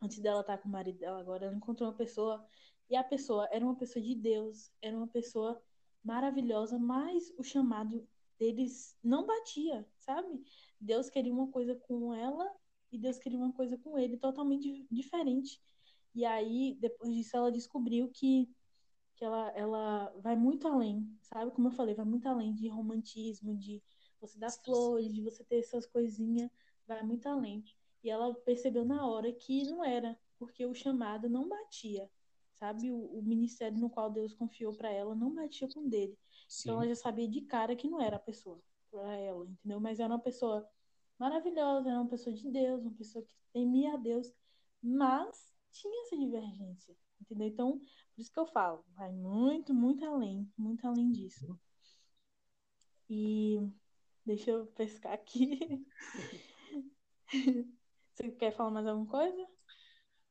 antes 0.00 0.18
dela 0.18 0.42
estar 0.42 0.58
com 0.58 0.68
o 0.68 0.72
marido 0.72 0.98
dela 0.98 1.18
agora, 1.18 1.46
ela 1.46 1.56
encontrou 1.56 1.88
uma 1.88 1.96
pessoa 1.96 2.46
e 2.90 2.96
a 2.96 3.02
pessoa 3.02 3.48
era 3.50 3.64
uma 3.64 3.74
pessoa 3.74 4.04
de 4.04 4.14
Deus, 4.14 4.70
era 4.82 4.96
uma 4.96 5.08
pessoa 5.08 5.60
maravilhosa, 6.04 6.78
mas 6.78 7.32
o 7.38 7.42
chamado 7.42 8.06
deles 8.38 8.96
não 9.02 9.24
batia, 9.24 9.88
sabe? 9.98 10.42
Deus 10.78 11.08
queria 11.08 11.32
uma 11.32 11.50
coisa 11.50 11.74
com 11.74 12.12
ela 12.12 12.52
e 12.92 12.98
Deus 12.98 13.18
queria 13.18 13.38
uma 13.38 13.52
coisa 13.52 13.78
com 13.78 13.98
ele 13.98 14.18
totalmente 14.18 14.86
diferente. 14.90 15.60
E 16.14 16.24
aí, 16.24 16.76
depois 16.78 17.14
disso, 17.14 17.36
ela 17.36 17.50
descobriu 17.50 18.08
que, 18.08 18.48
que 19.16 19.24
ela, 19.24 19.50
ela 19.52 20.14
vai 20.20 20.36
muito 20.36 20.68
além, 20.68 21.08
sabe? 21.22 21.50
Como 21.52 21.68
eu 21.68 21.72
falei, 21.72 21.94
vai 21.94 22.04
muito 22.04 22.26
além 22.28 22.54
de 22.54 22.68
romantismo, 22.68 23.56
de 23.56 23.82
você 24.26 24.38
dar 24.38 24.50
flores, 24.50 25.12
de 25.12 25.20
você 25.20 25.44
ter 25.44 25.56
essas 25.56 25.86
coisinhas, 25.86 26.50
vai 26.86 27.02
muito 27.02 27.26
além. 27.28 27.64
E 28.02 28.10
ela 28.10 28.34
percebeu 28.34 28.84
na 28.84 29.06
hora 29.06 29.32
que 29.32 29.64
não 29.64 29.84
era, 29.84 30.18
porque 30.38 30.64
o 30.66 30.74
chamado 30.74 31.28
não 31.28 31.48
batia, 31.48 32.10
sabe? 32.52 32.90
O, 32.90 33.18
o 33.18 33.22
ministério 33.22 33.78
no 33.78 33.90
qual 33.90 34.10
Deus 34.10 34.34
confiou 34.34 34.74
para 34.74 34.90
ela 34.90 35.14
não 35.14 35.34
batia 35.34 35.68
com 35.68 35.88
dele. 35.88 36.16
Sim. 36.48 36.70
Então 36.70 36.82
ela 36.82 36.88
já 36.88 36.96
sabia 36.96 37.28
de 37.28 37.40
cara 37.42 37.74
que 37.76 37.88
não 37.88 38.00
era 38.00 38.16
a 38.16 38.20
pessoa 38.20 38.60
para 38.90 39.16
ela, 39.16 39.46
entendeu? 39.46 39.80
Mas 39.80 40.00
era 40.00 40.12
uma 40.12 40.20
pessoa 40.20 40.68
maravilhosa, 41.18 41.88
era 41.88 42.00
uma 42.00 42.08
pessoa 42.08 42.34
de 42.34 42.48
Deus, 42.50 42.82
uma 42.82 42.94
pessoa 42.94 43.24
que 43.24 43.34
temia 43.52 43.94
a 43.94 43.96
Deus, 43.96 44.32
mas 44.82 45.54
tinha 45.70 46.02
essa 46.02 46.16
divergência, 46.16 46.96
entendeu? 47.20 47.48
Então, 47.48 47.78
por 47.78 48.20
isso 48.20 48.32
que 48.32 48.38
eu 48.38 48.46
falo, 48.46 48.84
vai 48.94 49.10
muito, 49.12 49.74
muito 49.74 50.04
além, 50.04 50.48
muito 50.56 50.86
além 50.86 51.10
disso. 51.10 51.58
E 53.08 53.60
deixa 54.24 54.50
eu 54.50 54.66
pescar 54.66 55.12
aqui. 55.12 55.86
Você 58.12 58.30
quer 58.30 58.54
falar 58.54 58.70
mais 58.70 58.86
alguma 58.86 59.10
coisa? 59.10 59.46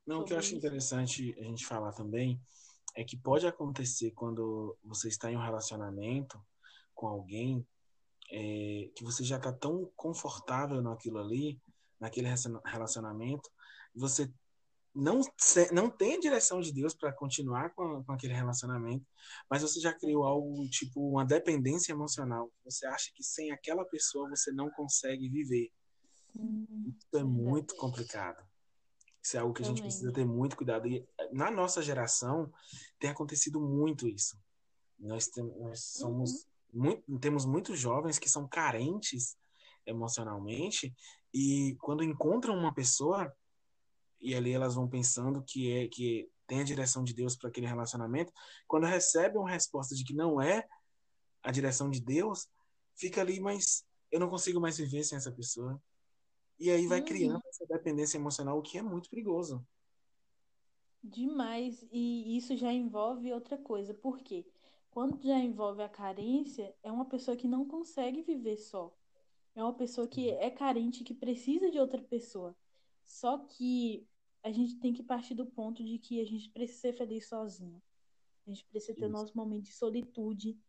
Não, 0.06 0.20
o 0.20 0.24
que 0.24 0.32
eu 0.32 0.38
acho 0.38 0.54
interessante 0.54 1.34
a 1.38 1.42
gente 1.42 1.66
falar 1.66 1.92
também 1.92 2.40
é 2.94 3.04
que 3.04 3.16
pode 3.16 3.46
acontecer 3.46 4.12
quando 4.12 4.76
você 4.82 5.08
está 5.08 5.30
em 5.30 5.36
um 5.36 5.42
relacionamento 5.42 6.40
com 6.94 7.06
alguém 7.06 7.66
é, 8.30 8.90
que 8.94 9.02
você 9.02 9.24
já 9.24 9.36
está 9.36 9.52
tão 9.52 9.90
confortável 9.96 10.80
naquilo 10.80 11.18
ali, 11.18 11.60
naquele 11.98 12.28
relacionamento, 12.64 13.50
você 13.94 14.32
não, 14.94 15.20
não 15.72 15.90
tem 15.90 16.14
a 16.14 16.20
direção 16.20 16.60
de 16.60 16.72
Deus 16.72 16.94
para 16.94 17.12
continuar 17.12 17.70
com, 17.74 18.04
com 18.04 18.12
aquele 18.12 18.32
relacionamento, 18.32 19.04
mas 19.50 19.62
você 19.62 19.80
já 19.80 19.92
criou 19.92 20.24
algo 20.24 20.68
tipo 20.68 21.10
uma 21.10 21.24
dependência 21.24 21.92
emocional. 21.92 22.52
Você 22.64 22.86
acha 22.86 23.10
que 23.14 23.22
sem 23.22 23.50
aquela 23.50 23.84
pessoa 23.84 24.28
você 24.28 24.52
não 24.52 24.70
consegue 24.70 25.28
viver. 25.28 25.70
Hum, 26.36 26.94
Isso 26.96 27.16
é 27.18 27.24
muito 27.24 27.74
complicado. 27.76 28.44
Isso 29.22 29.36
é 29.36 29.40
algo 29.40 29.54
que 29.54 29.62
a 29.62 29.66
gente 29.66 29.82
precisa 29.82 30.12
ter 30.12 30.24
muito 30.24 30.56
cuidado. 30.56 30.86
E 30.86 31.04
na 31.32 31.50
nossa 31.50 31.82
geração 31.82 32.52
tem 32.98 33.10
acontecido 33.10 33.60
muito 33.60 34.06
isso. 34.06 34.38
Nós, 34.98 35.26
tem, 35.26 35.44
nós 35.58 35.80
somos 35.80 36.30
uhum. 36.72 36.82
muito, 36.82 37.18
temos 37.18 37.44
muitos 37.44 37.80
jovens 37.80 38.18
que 38.18 38.28
são 38.28 38.46
carentes 38.46 39.36
emocionalmente 39.86 40.94
e 41.32 41.76
quando 41.80 42.04
encontram 42.04 42.56
uma 42.56 42.72
pessoa 42.72 43.34
e 44.24 44.34
ali 44.34 44.52
elas 44.52 44.74
vão 44.74 44.88
pensando 44.88 45.42
que 45.42 45.70
é 45.70 45.86
que 45.86 46.28
tem 46.46 46.60
a 46.60 46.64
direção 46.64 47.04
de 47.04 47.12
Deus 47.12 47.36
para 47.36 47.50
aquele 47.50 47.66
relacionamento, 47.66 48.32
quando 48.66 48.86
recebem 48.86 49.38
uma 49.38 49.50
resposta 49.50 49.94
de 49.94 50.02
que 50.02 50.14
não 50.14 50.40
é 50.40 50.66
a 51.42 51.52
direção 51.52 51.90
de 51.90 52.00
Deus, 52.00 52.48
fica 52.96 53.20
ali, 53.20 53.38
mas 53.38 53.84
eu 54.10 54.18
não 54.18 54.30
consigo 54.30 54.60
mais 54.60 54.78
viver 54.78 55.04
sem 55.04 55.16
essa 55.16 55.30
pessoa. 55.30 55.80
E 56.58 56.70
aí 56.70 56.86
vai 56.86 57.00
uhum. 57.00 57.04
criando 57.04 57.42
essa 57.46 57.66
dependência 57.66 58.16
emocional, 58.16 58.58
o 58.58 58.62
que 58.62 58.78
é 58.78 58.82
muito 58.82 59.10
perigoso. 59.10 59.66
Demais. 61.02 61.86
E 61.92 62.36
isso 62.36 62.56
já 62.56 62.72
envolve 62.72 63.32
outra 63.32 63.58
coisa. 63.58 63.92
Por 63.92 64.20
quê? 64.20 64.46
Quando 64.90 65.20
já 65.22 65.38
envolve 65.38 65.82
a 65.82 65.88
carência, 65.88 66.74
é 66.82 66.90
uma 66.90 67.04
pessoa 67.04 67.36
que 67.36 67.48
não 67.48 67.66
consegue 67.66 68.22
viver 68.22 68.56
só. 68.56 68.94
É 69.54 69.62
uma 69.62 69.74
pessoa 69.74 70.08
que 70.08 70.30
é 70.30 70.50
carente, 70.50 71.04
que 71.04 71.12
precisa 71.12 71.70
de 71.70 71.78
outra 71.78 72.00
pessoa. 72.00 72.56
Só 73.04 73.38
que 73.38 74.06
a 74.44 74.52
gente 74.52 74.76
tem 74.76 74.92
que 74.92 75.02
partir 75.02 75.34
do 75.34 75.46
ponto 75.46 75.82
de 75.82 75.98
que 75.98 76.20
a 76.20 76.26
gente 76.26 76.50
precisa 76.50 76.78
ser 76.78 76.92
feliz 76.92 77.26
sozinho. 77.26 77.82
A 78.46 78.50
gente 78.50 78.62
precisa 78.66 78.94
ter 78.94 79.06
o 79.06 79.10
nosso 79.10 79.34
momento 79.34 79.64
de 79.64 79.72
solitude, 79.72 80.60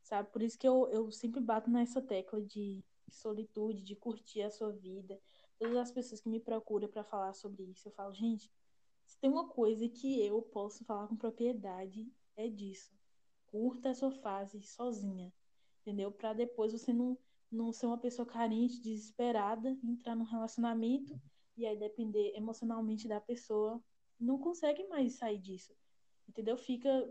sabe? 0.00 0.30
Por 0.30 0.40
isso 0.42 0.56
que 0.56 0.66
eu, 0.66 0.88
eu 0.90 1.10
sempre 1.10 1.40
bato 1.40 1.68
nessa 1.68 2.00
tecla 2.00 2.40
de 2.40 2.84
solitude, 3.10 3.82
de 3.82 3.96
curtir 3.96 4.42
a 4.42 4.50
sua 4.50 4.70
vida. 4.70 5.20
Todas 5.58 5.76
as 5.76 5.90
pessoas 5.90 6.20
que 6.20 6.28
me 6.28 6.38
procuram 6.38 6.86
para 6.88 7.02
falar 7.02 7.34
sobre 7.34 7.64
isso, 7.64 7.88
eu 7.88 7.92
falo, 7.92 8.14
gente, 8.14 8.48
se 9.04 9.18
tem 9.18 9.28
uma 9.28 9.48
coisa 9.48 9.88
que 9.88 10.24
eu 10.24 10.40
posso 10.40 10.84
falar 10.84 11.08
com 11.08 11.16
propriedade, 11.16 12.08
é 12.36 12.48
disso. 12.48 12.94
Curta 13.46 13.90
a 13.90 13.94
sua 13.94 14.12
fase 14.12 14.62
sozinha, 14.62 15.32
entendeu? 15.80 16.12
Para 16.12 16.32
depois 16.32 16.72
você 16.72 16.92
não, 16.92 17.18
não 17.50 17.72
ser 17.72 17.86
uma 17.86 17.98
pessoa 17.98 18.24
carente, 18.24 18.80
desesperada, 18.80 19.76
entrar 19.82 20.14
num 20.14 20.24
relacionamento 20.24 21.20
e 21.56 21.66
aí 21.66 21.76
depender 21.76 22.32
emocionalmente 22.34 23.08
da 23.08 23.20
pessoa. 23.20 23.82
Não 24.18 24.38
consegue 24.38 24.86
mais 24.88 25.14
sair 25.14 25.38
disso, 25.38 25.74
entendeu? 26.28 26.56
Fica 26.56 27.08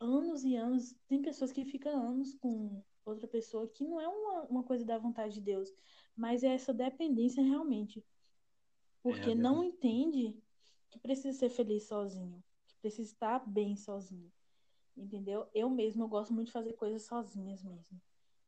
anos 0.00 0.44
e 0.44 0.54
anos. 0.56 0.94
Tem 1.08 1.20
pessoas 1.22 1.52
que 1.52 1.64
ficam 1.64 2.08
anos 2.08 2.34
com 2.34 2.82
outra 3.04 3.26
pessoa, 3.26 3.68
que 3.68 3.84
não 3.84 4.00
é 4.00 4.08
uma, 4.08 4.42
uma 4.44 4.62
coisa 4.62 4.84
da 4.84 4.98
vontade 4.98 5.34
de 5.34 5.40
Deus, 5.40 5.72
mas 6.16 6.42
é 6.42 6.48
essa 6.48 6.72
dependência 6.74 7.42
realmente. 7.42 8.04
Porque 9.02 9.30
é, 9.30 9.34
não 9.34 9.62
entende 9.62 10.36
que 10.90 10.98
precisa 10.98 11.36
ser 11.36 11.48
feliz 11.48 11.84
sozinho, 11.86 12.42
que 12.66 12.76
precisa 12.78 13.10
estar 13.10 13.46
bem 13.46 13.76
sozinho. 13.76 14.32
Entendeu? 14.96 15.46
Eu 15.54 15.68
mesmo 15.68 16.04
eu 16.04 16.08
gosto 16.08 16.32
muito 16.32 16.46
de 16.46 16.52
fazer 16.52 16.72
coisas 16.72 17.02
sozinhas 17.02 17.62
mesmo. 17.62 18.00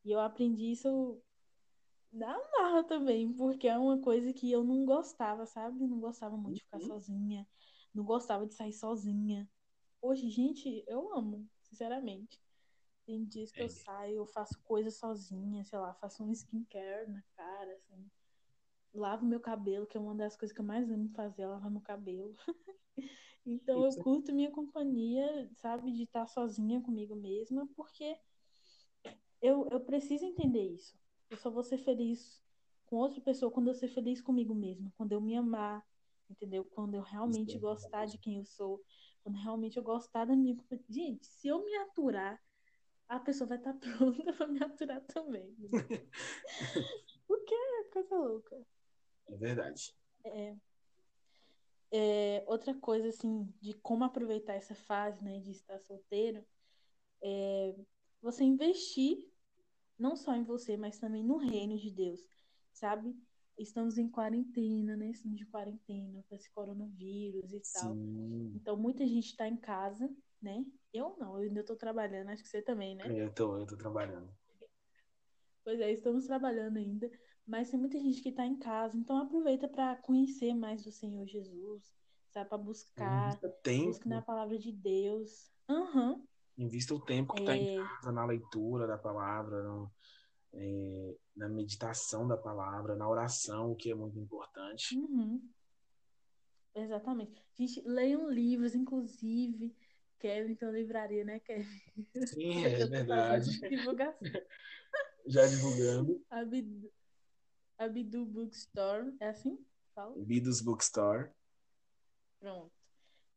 E 0.04 0.10
eu 0.10 0.18
aprendi 0.18 0.70
isso 0.72 1.20
na 2.12 2.38
marra 2.52 2.84
também, 2.84 3.32
porque 3.32 3.68
é 3.68 3.76
uma 3.76 4.00
coisa 4.00 4.32
que 4.32 4.50
eu 4.50 4.64
não 4.64 4.84
gostava, 4.84 5.46
sabe? 5.46 5.86
Não 5.86 6.00
gostava 6.00 6.36
muito 6.36 6.56
de 6.56 6.62
ficar 6.62 6.80
uhum. 6.80 6.86
sozinha, 6.86 7.48
não 7.94 8.04
gostava 8.04 8.46
de 8.46 8.54
sair 8.54 8.72
sozinha. 8.72 9.48
Hoje, 10.00 10.30
gente, 10.30 10.84
eu 10.86 11.12
amo, 11.14 11.48
sinceramente. 11.62 12.40
Tem 13.04 13.24
dias 13.24 13.50
que 13.50 13.60
é. 13.60 13.64
eu 13.64 13.68
saio, 13.68 14.16
eu 14.16 14.26
faço 14.26 14.58
coisas 14.64 14.96
sozinha, 14.96 15.64
sei 15.64 15.78
lá, 15.78 15.94
faço 15.94 16.22
um 16.22 16.30
skincare 16.30 17.10
na 17.10 17.22
cara, 17.36 17.74
assim. 17.74 18.10
Lavo 18.94 19.26
meu 19.26 19.40
cabelo, 19.40 19.86
que 19.86 19.96
é 19.96 20.00
uma 20.00 20.14
das 20.14 20.36
coisas 20.36 20.54
que 20.54 20.60
eu 20.60 20.64
mais 20.64 20.90
amo 20.90 21.08
fazer, 21.10 21.42
é 21.42 21.46
lavar 21.46 21.70
meu 21.70 21.80
cabelo. 21.80 22.34
então 23.46 23.86
Isso. 23.86 23.98
eu 23.98 24.02
curto 24.02 24.32
minha 24.32 24.50
companhia, 24.50 25.50
sabe, 25.56 25.90
de 25.90 26.02
estar 26.04 26.26
sozinha 26.26 26.80
comigo 26.80 27.14
mesma, 27.14 27.66
porque 27.74 28.18
eu, 29.40 29.68
eu 29.70 29.80
preciso 29.80 30.24
entender 30.24 30.74
isso. 30.74 30.98
Eu 31.30 31.36
só 31.36 31.50
vou 31.50 31.62
ser 31.62 31.78
feliz 31.78 32.42
com 32.86 32.96
outra 32.96 33.20
pessoa 33.20 33.50
quando 33.50 33.68
eu 33.68 33.74
ser 33.74 33.88
feliz 33.88 34.20
comigo 34.20 34.54
mesma, 34.54 34.92
quando 34.96 35.12
eu 35.12 35.20
me 35.20 35.36
amar, 35.36 35.84
entendeu? 36.28 36.64
Quando 36.64 36.94
eu 36.94 37.02
realmente 37.02 37.56
é 37.56 37.60
gostar 37.60 38.06
de 38.06 38.18
quem 38.18 38.36
eu 38.36 38.44
sou, 38.44 38.82
quando 39.22 39.36
realmente 39.36 39.76
eu 39.76 39.82
gostar 39.82 40.24
da 40.24 40.34
minha. 40.34 40.56
Gente, 40.88 41.26
se 41.26 41.48
eu 41.48 41.64
me 41.64 41.74
aturar 41.76 42.40
a 43.08 43.18
pessoa 43.18 43.48
vai 43.48 43.58
estar 43.58 43.72
tá 43.72 43.78
pronta 43.96 44.32
para 44.32 44.46
me 44.46 44.62
aturar 44.62 45.00
também. 45.06 45.56
Porque 47.26 47.54
é 47.54 47.84
coisa 47.84 48.16
louca. 48.16 48.66
É 49.26 49.36
verdade. 49.36 49.94
É, 50.24 50.56
é, 51.90 52.44
outra 52.46 52.74
coisa, 52.74 53.08
assim, 53.08 53.50
de 53.60 53.72
como 53.74 54.04
aproveitar 54.04 54.54
essa 54.54 54.74
fase, 54.74 55.24
né, 55.24 55.40
de 55.40 55.52
estar 55.52 55.78
solteiro, 55.80 56.44
é 57.22 57.74
você 58.20 58.44
investir 58.44 59.26
não 59.98 60.16
só 60.16 60.34
em 60.34 60.44
você, 60.44 60.76
mas 60.76 60.98
também 60.98 61.24
no 61.24 61.36
reino 61.36 61.76
de 61.76 61.90
Deus, 61.90 62.20
sabe? 62.72 63.14
Estamos 63.58 63.98
em 63.98 64.08
quarentena, 64.08 64.96
né? 64.96 65.10
Estamos 65.10 65.36
de 65.36 65.46
quarentena 65.46 66.24
com 66.28 66.34
esse 66.34 66.50
coronavírus 66.52 67.52
e 67.52 67.60
Sim. 67.64 67.72
tal. 67.74 67.96
Então, 68.54 68.76
muita 68.76 69.04
gente 69.06 69.26
está 69.26 69.48
em 69.48 69.56
casa, 69.56 70.08
né? 70.40 70.64
Eu 70.92 71.16
não, 71.18 71.36
eu 71.36 71.48
ainda 71.48 71.60
estou 71.60 71.76
trabalhando, 71.76 72.28
acho 72.28 72.42
que 72.42 72.48
você 72.48 72.62
também, 72.62 72.94
né? 72.94 73.04
Eu 73.08 73.32
tô, 73.32 73.58
eu 73.58 73.66
tô 73.66 73.76
trabalhando. 73.76 74.32
Pois 75.64 75.80
é, 75.80 75.92
estamos 75.92 76.26
trabalhando 76.26 76.78
ainda, 76.78 77.10
mas 77.46 77.70
tem 77.70 77.78
muita 77.78 77.98
gente 77.98 78.22
que 78.22 78.30
está 78.30 78.46
em 78.46 78.56
casa, 78.56 78.96
então 78.96 79.18
aproveita 79.18 79.68
para 79.68 79.96
conhecer 79.96 80.54
mais 80.54 80.82
do 80.84 80.90
Senhor 80.90 81.26
Jesus, 81.26 81.92
sabe? 82.30 82.48
Para 82.48 82.58
buscar, 82.58 83.38
busque 83.84 84.08
na 84.08 84.22
palavra 84.22 84.56
de 84.58 84.72
Deus. 84.72 85.50
Uhum. 85.68 86.26
Invista 86.58 86.94
o 86.94 87.00
tempo 87.00 87.34
que 87.34 87.40
está 87.40 87.56
é... 87.56 87.58
em 87.58 87.76
casa, 87.76 88.12
na 88.12 88.26
leitura 88.26 88.86
da 88.86 88.98
palavra, 88.98 89.62
no, 89.62 89.90
é, 90.52 91.16
na 91.36 91.48
meditação 91.48 92.26
da 92.26 92.36
palavra, 92.36 92.96
na 92.96 93.08
oração, 93.08 93.72
o 93.72 93.76
que 93.76 93.90
é 93.90 93.94
muito 93.94 94.18
importante. 94.18 94.98
Uhum. 94.98 95.40
Exatamente. 96.74 97.42
Gente, 97.54 97.80
leiam 97.86 98.28
livros, 98.28 98.74
inclusive 98.74 99.74
Kevin 100.18 100.54
tem 100.54 100.68
uma 100.68 100.76
livraria, 100.76 101.24
né, 101.24 101.40
Kevin? 101.40 101.80
Sim, 102.26 102.64
é 102.66 102.86
verdade. 102.86 103.50
Divulgação. 103.68 104.28
Já 105.26 105.46
divulgando. 105.46 106.24
Abdu, 106.30 106.92
Abdu 107.78 108.24
Bookstore, 108.24 109.14
é 109.20 109.28
assim? 109.28 109.64
Fala? 109.94 110.14
Bidus 110.16 110.60
Bookstore. 110.60 111.30
Pronto. 112.40 112.77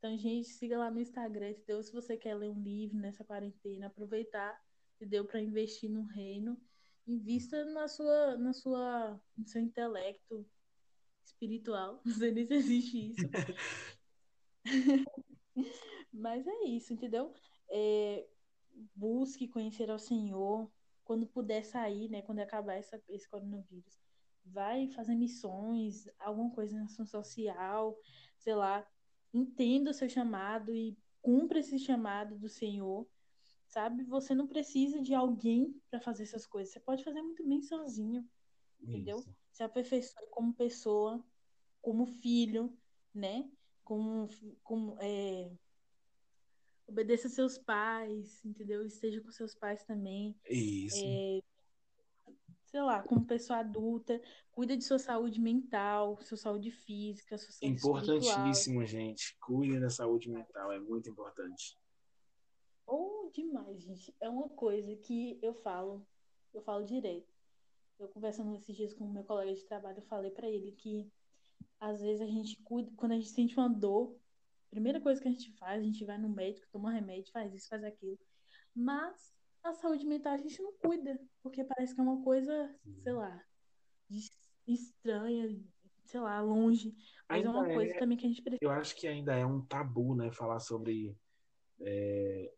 Então, 0.02 0.18
gente, 0.18 0.50
siga 0.50 0.80
lá 0.80 0.90
no 0.90 1.00
Instagram, 1.00 1.52
entendeu? 1.52 1.84
Se 1.84 1.94
você 1.94 2.18
quer 2.18 2.34
ler 2.34 2.50
um 2.50 2.60
livro 2.60 2.98
nessa 2.98 3.24
quarentena, 3.24 3.86
aproveitar, 3.86 4.60
entendeu? 4.96 5.24
Para 5.26 5.40
investir 5.40 5.92
no 5.92 6.06
reino. 6.06 6.60
Invista 7.06 7.64
na 7.66 7.88
sua, 7.88 8.36
na 8.36 8.52
sua, 8.52 9.22
no 9.38 9.46
seu 9.46 9.62
intelecto 9.62 10.44
espiritual. 11.24 12.02
Não 12.04 12.16
sei 12.16 12.32
nem 12.32 12.48
se 12.48 12.54
existe 12.56 13.12
isso. 13.12 13.30
Mas 16.12 16.48
é 16.48 16.64
isso, 16.64 16.94
entendeu? 16.94 17.32
É, 17.70 18.28
busque 18.96 19.48
conhecer 19.48 19.92
ao 19.92 20.00
Senhor 20.00 20.68
quando 21.04 21.28
puder 21.28 21.64
sair, 21.64 22.10
né? 22.10 22.24
Quando 22.24 22.40
acabar 22.40 22.74
essa, 22.74 23.00
esse 23.08 23.30
coronavírus. 23.30 24.02
Vai 24.44 24.88
fazer 24.88 25.14
missões, 25.14 26.10
alguma 26.18 26.50
coisa 26.50 26.76
na 26.76 26.86
ação 26.86 27.06
social, 27.06 27.96
sei 28.40 28.56
lá. 28.56 28.84
Entenda 29.34 29.92
o 29.92 29.94
seu 29.94 30.10
chamado 30.10 30.74
e 30.76 30.98
cumpra 31.22 31.60
esse 31.60 31.80
chamado 31.80 32.38
do 32.38 32.50
Senhor, 32.50 33.08
sabe? 33.68 34.04
Você 34.04 34.34
não 34.36 34.48
precisa 34.48 35.02
de 35.02 35.14
alguém 35.14 35.80
para 35.90 36.00
fazer 36.00 36.24
essas 36.24 36.46
coisas. 36.46 36.74
Você 36.74 36.80
pode 36.80 37.04
fazer 37.04 37.22
muito 37.22 37.48
bem 37.48 37.62
sozinho, 37.62 38.28
entendeu? 38.82 39.20
Isso. 39.20 39.36
Se 39.52 39.64
aperfeiçoe 39.64 40.28
como 40.32 40.54
pessoa, 40.54 41.24
como 41.82 42.06
filho, 42.06 42.76
né? 43.14 43.50
Como, 43.84 44.28
como 44.64 44.98
é, 45.00 45.52
obedeça 46.92 47.30
seus 47.30 47.58
pais, 47.58 48.44
entendeu? 48.44 48.86
Esteja 48.86 49.22
com 49.22 49.32
seus 49.32 49.56
pais 49.56 49.84
também. 49.84 50.36
Isso. 50.50 51.02
É, 51.04 51.42
sei 52.72 52.82
lá, 52.82 53.04
como 53.04 53.26
pessoa 53.26 53.60
adulta, 53.60 54.22
cuida 54.50 54.78
de 54.78 54.84
sua 54.86 54.98
saúde 54.98 55.42
mental, 55.42 56.18
sua 56.22 56.38
saúde 56.38 56.72
física, 56.72 57.38
sua 57.38 57.52
saúde 57.52 57.76
Importantíssimo, 57.76 58.86
gente. 58.86 59.38
Cuide 59.42 59.78
da 59.78 59.90
saúde 59.90 60.30
mental, 60.30 60.72
é 60.72 60.80
muito 60.80 61.10
importante. 61.10 61.78
Ou 62.88 63.26
oh, 63.26 63.32
demais, 63.32 63.82
gente. 63.84 64.16
É 64.22 64.30
uma 64.30 64.48
coisa 64.48 64.96
que 64.96 65.38
eu 65.42 65.54
falo, 65.54 66.08
eu 66.54 66.62
falo 66.62 66.86
direto. 66.86 67.30
Eu 68.00 68.08
conversando 68.08 68.56
esses 68.56 68.76
dias 68.76 68.94
com 68.94 69.04
o 69.04 69.14
meu 69.14 69.26
colega 69.26 69.54
de 69.54 69.66
trabalho, 69.66 69.98
eu 69.98 70.04
falei 70.04 70.32
para 70.32 70.50
ele 70.50 70.72
que 70.72 71.12
às 71.78 72.02
vezes 72.02 72.22
a 72.22 72.26
gente 72.26 72.56
cuida, 72.64 72.90
quando 72.96 73.12
a 73.12 73.16
gente 73.16 73.30
sente 73.30 73.56
uma 73.58 73.70
dor, 73.70 74.16
primeira 74.70 75.02
coisa 75.02 75.22
que 75.22 75.28
a 75.28 75.32
gente 75.32 75.52
faz, 75.58 75.82
a 75.82 75.84
gente 75.84 76.06
vai 76.06 76.18
no 76.18 76.30
médico, 76.30 76.68
toma 76.72 76.92
remédio, 76.92 77.34
faz 77.34 77.54
isso, 77.54 77.68
faz 77.68 77.84
aquilo. 77.84 78.18
Mas 78.74 79.36
a 79.64 79.74
saúde 79.74 80.06
mental 80.06 80.34
a 80.34 80.38
gente 80.38 80.62
não 80.62 80.74
cuida, 80.74 81.20
porque 81.42 81.64
parece 81.64 81.94
que 81.94 82.02
é 82.02 82.04
uma 82.04 82.24
coisa, 82.24 82.76
sei 83.04 83.14
lá, 83.14 83.44
estranha, 84.68 85.60
sei 86.06 86.20
lá, 86.20 86.42
longe. 86.42 86.96
Mas 87.30 87.44
é 87.44 87.48
ainda 87.48 87.50
é 87.50 87.62
uma 87.62 87.74
coisa 87.74 87.94
é, 87.94 88.00
também 88.00 88.18
que 88.18 88.26
a 88.26 88.30
gente 88.30 88.42
precisa. 88.42 88.64
Eu 88.64 88.72
acho 88.72 88.96
que 88.96 89.08
ainda 89.08 89.36
é 89.36 89.46
um 89.46 89.62
tabu, 89.62 90.16
né, 90.16 90.32
falar 90.32 90.60
sobre. 90.60 91.16
É, 91.80 92.52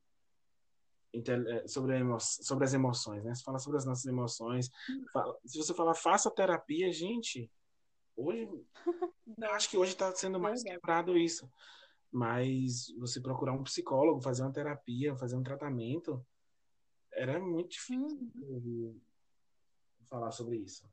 é 1.14 1.68
sobre, 1.68 1.96
emo, 1.98 2.20
sobre 2.20 2.66
as 2.66 2.74
emoções, 2.74 3.24
né? 3.24 3.36
Você 3.36 3.44
fala 3.44 3.60
sobre 3.60 3.78
as 3.78 3.86
nossas 3.86 4.06
emoções. 4.06 4.70
Hum. 4.90 5.06
Fala, 5.14 5.38
se 5.46 5.58
você 5.58 5.74
falar, 5.74 5.94
faça 5.94 6.32
terapia, 6.32 6.92
gente. 6.92 7.52
Hoje, 8.16 8.50
eu 9.38 9.52
acho 9.52 9.70
que 9.70 9.78
hoje 9.78 9.92
está 9.92 10.14
sendo 10.16 10.40
mais 10.40 10.64
quebrado 10.64 11.18
isso. 11.18 11.50
Mas 12.12 12.88
você 12.98 13.20
procurar 13.22 13.54
um 13.54 13.64
psicólogo, 13.64 14.22
fazer 14.22 14.44
uma 14.44 14.52
terapia, 14.52 15.16
fazer 15.16 15.36
um 15.36 15.44
tratamento, 15.44 16.24
era 17.16 17.40
muito 17.40 17.72
difícil 17.72 18.32
uhum. 18.36 19.00
falar 20.06 20.32
sobre 20.32 20.58
isso. 20.58 20.88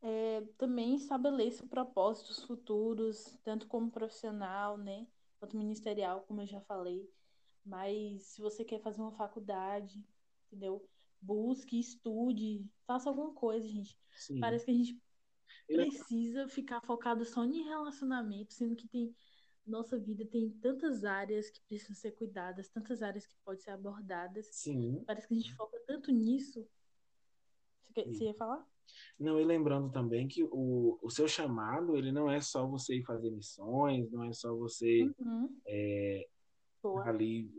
É, 0.00 0.40
também 0.58 0.96
estabeleça 0.96 1.64
propósitos 1.66 2.42
futuros, 2.44 3.38
tanto 3.44 3.68
como 3.68 3.90
profissional, 3.90 4.76
né, 4.76 5.06
quanto 5.38 5.56
ministerial, 5.56 6.22
como 6.22 6.40
eu 6.40 6.46
já 6.46 6.60
falei. 6.62 7.08
Mas 7.64 8.22
se 8.24 8.40
você 8.40 8.64
quer 8.64 8.80
fazer 8.80 9.00
uma 9.00 9.12
faculdade, 9.12 10.04
entendeu? 10.48 10.84
Busque, 11.20 11.78
estude, 11.78 12.66
faça 12.84 13.08
alguma 13.08 13.32
coisa, 13.32 13.66
gente. 13.68 13.96
Sim. 14.10 14.40
Parece 14.40 14.64
que 14.64 14.70
a 14.72 14.74
gente 14.74 15.00
precisa 15.68 16.48
ficar 16.48 16.80
focado 16.80 17.24
só 17.24 17.44
em 17.44 17.62
relacionamento, 17.62 18.52
sendo 18.52 18.74
que 18.74 18.88
tem 18.88 19.14
nossa 19.66 19.98
vida 19.98 20.24
tem 20.26 20.50
tantas 20.60 21.04
áreas 21.04 21.48
que 21.50 21.60
precisam 21.68 21.94
ser 21.94 22.12
cuidadas, 22.12 22.68
tantas 22.68 23.02
áreas 23.02 23.26
que 23.26 23.34
podem 23.44 23.60
ser 23.60 23.70
abordadas. 23.70 24.46
Sim. 24.52 25.02
Parece 25.06 25.28
que 25.28 25.34
a 25.34 25.36
gente 25.36 25.54
foca 25.54 25.78
tanto 25.86 26.10
nisso. 26.10 26.66
Você, 27.84 27.92
quer, 27.92 28.06
você 28.06 28.24
ia 28.24 28.34
falar? 28.34 28.66
Não, 29.18 29.40
e 29.40 29.44
lembrando 29.44 29.90
também 29.90 30.26
que 30.26 30.42
o, 30.44 30.98
o 31.00 31.10
seu 31.10 31.28
chamado, 31.28 31.96
ele 31.96 32.10
não 32.10 32.30
é 32.30 32.40
só 32.40 32.66
você 32.66 32.96
ir 32.96 33.04
fazer 33.04 33.30
missões, 33.30 34.10
não 34.10 34.24
é 34.24 34.32
só 34.32 34.54
você 34.54 35.04
uhum. 35.18 35.56
é, 35.66 36.26
ali 37.04 37.50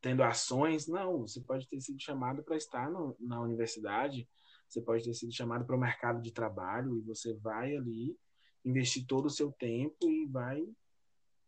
tendo 0.00 0.22
ações, 0.22 0.86
não. 0.86 1.20
Você 1.20 1.40
pode 1.40 1.68
ter 1.68 1.80
sido 1.80 2.00
chamado 2.00 2.42
para 2.42 2.56
estar 2.56 2.90
no, 2.90 3.16
na 3.20 3.40
universidade, 3.40 4.28
você 4.68 4.80
pode 4.80 5.04
ter 5.04 5.14
sido 5.14 5.32
chamado 5.32 5.64
para 5.66 5.76
o 5.76 5.80
mercado 5.80 6.22
de 6.22 6.32
trabalho 6.32 6.96
e 6.96 7.02
você 7.02 7.34
vai 7.34 7.76
ali 7.76 8.16
investir 8.64 9.06
todo 9.06 9.26
o 9.26 9.30
seu 9.30 9.52
tempo 9.52 10.08
e 10.08 10.26
vai 10.26 10.66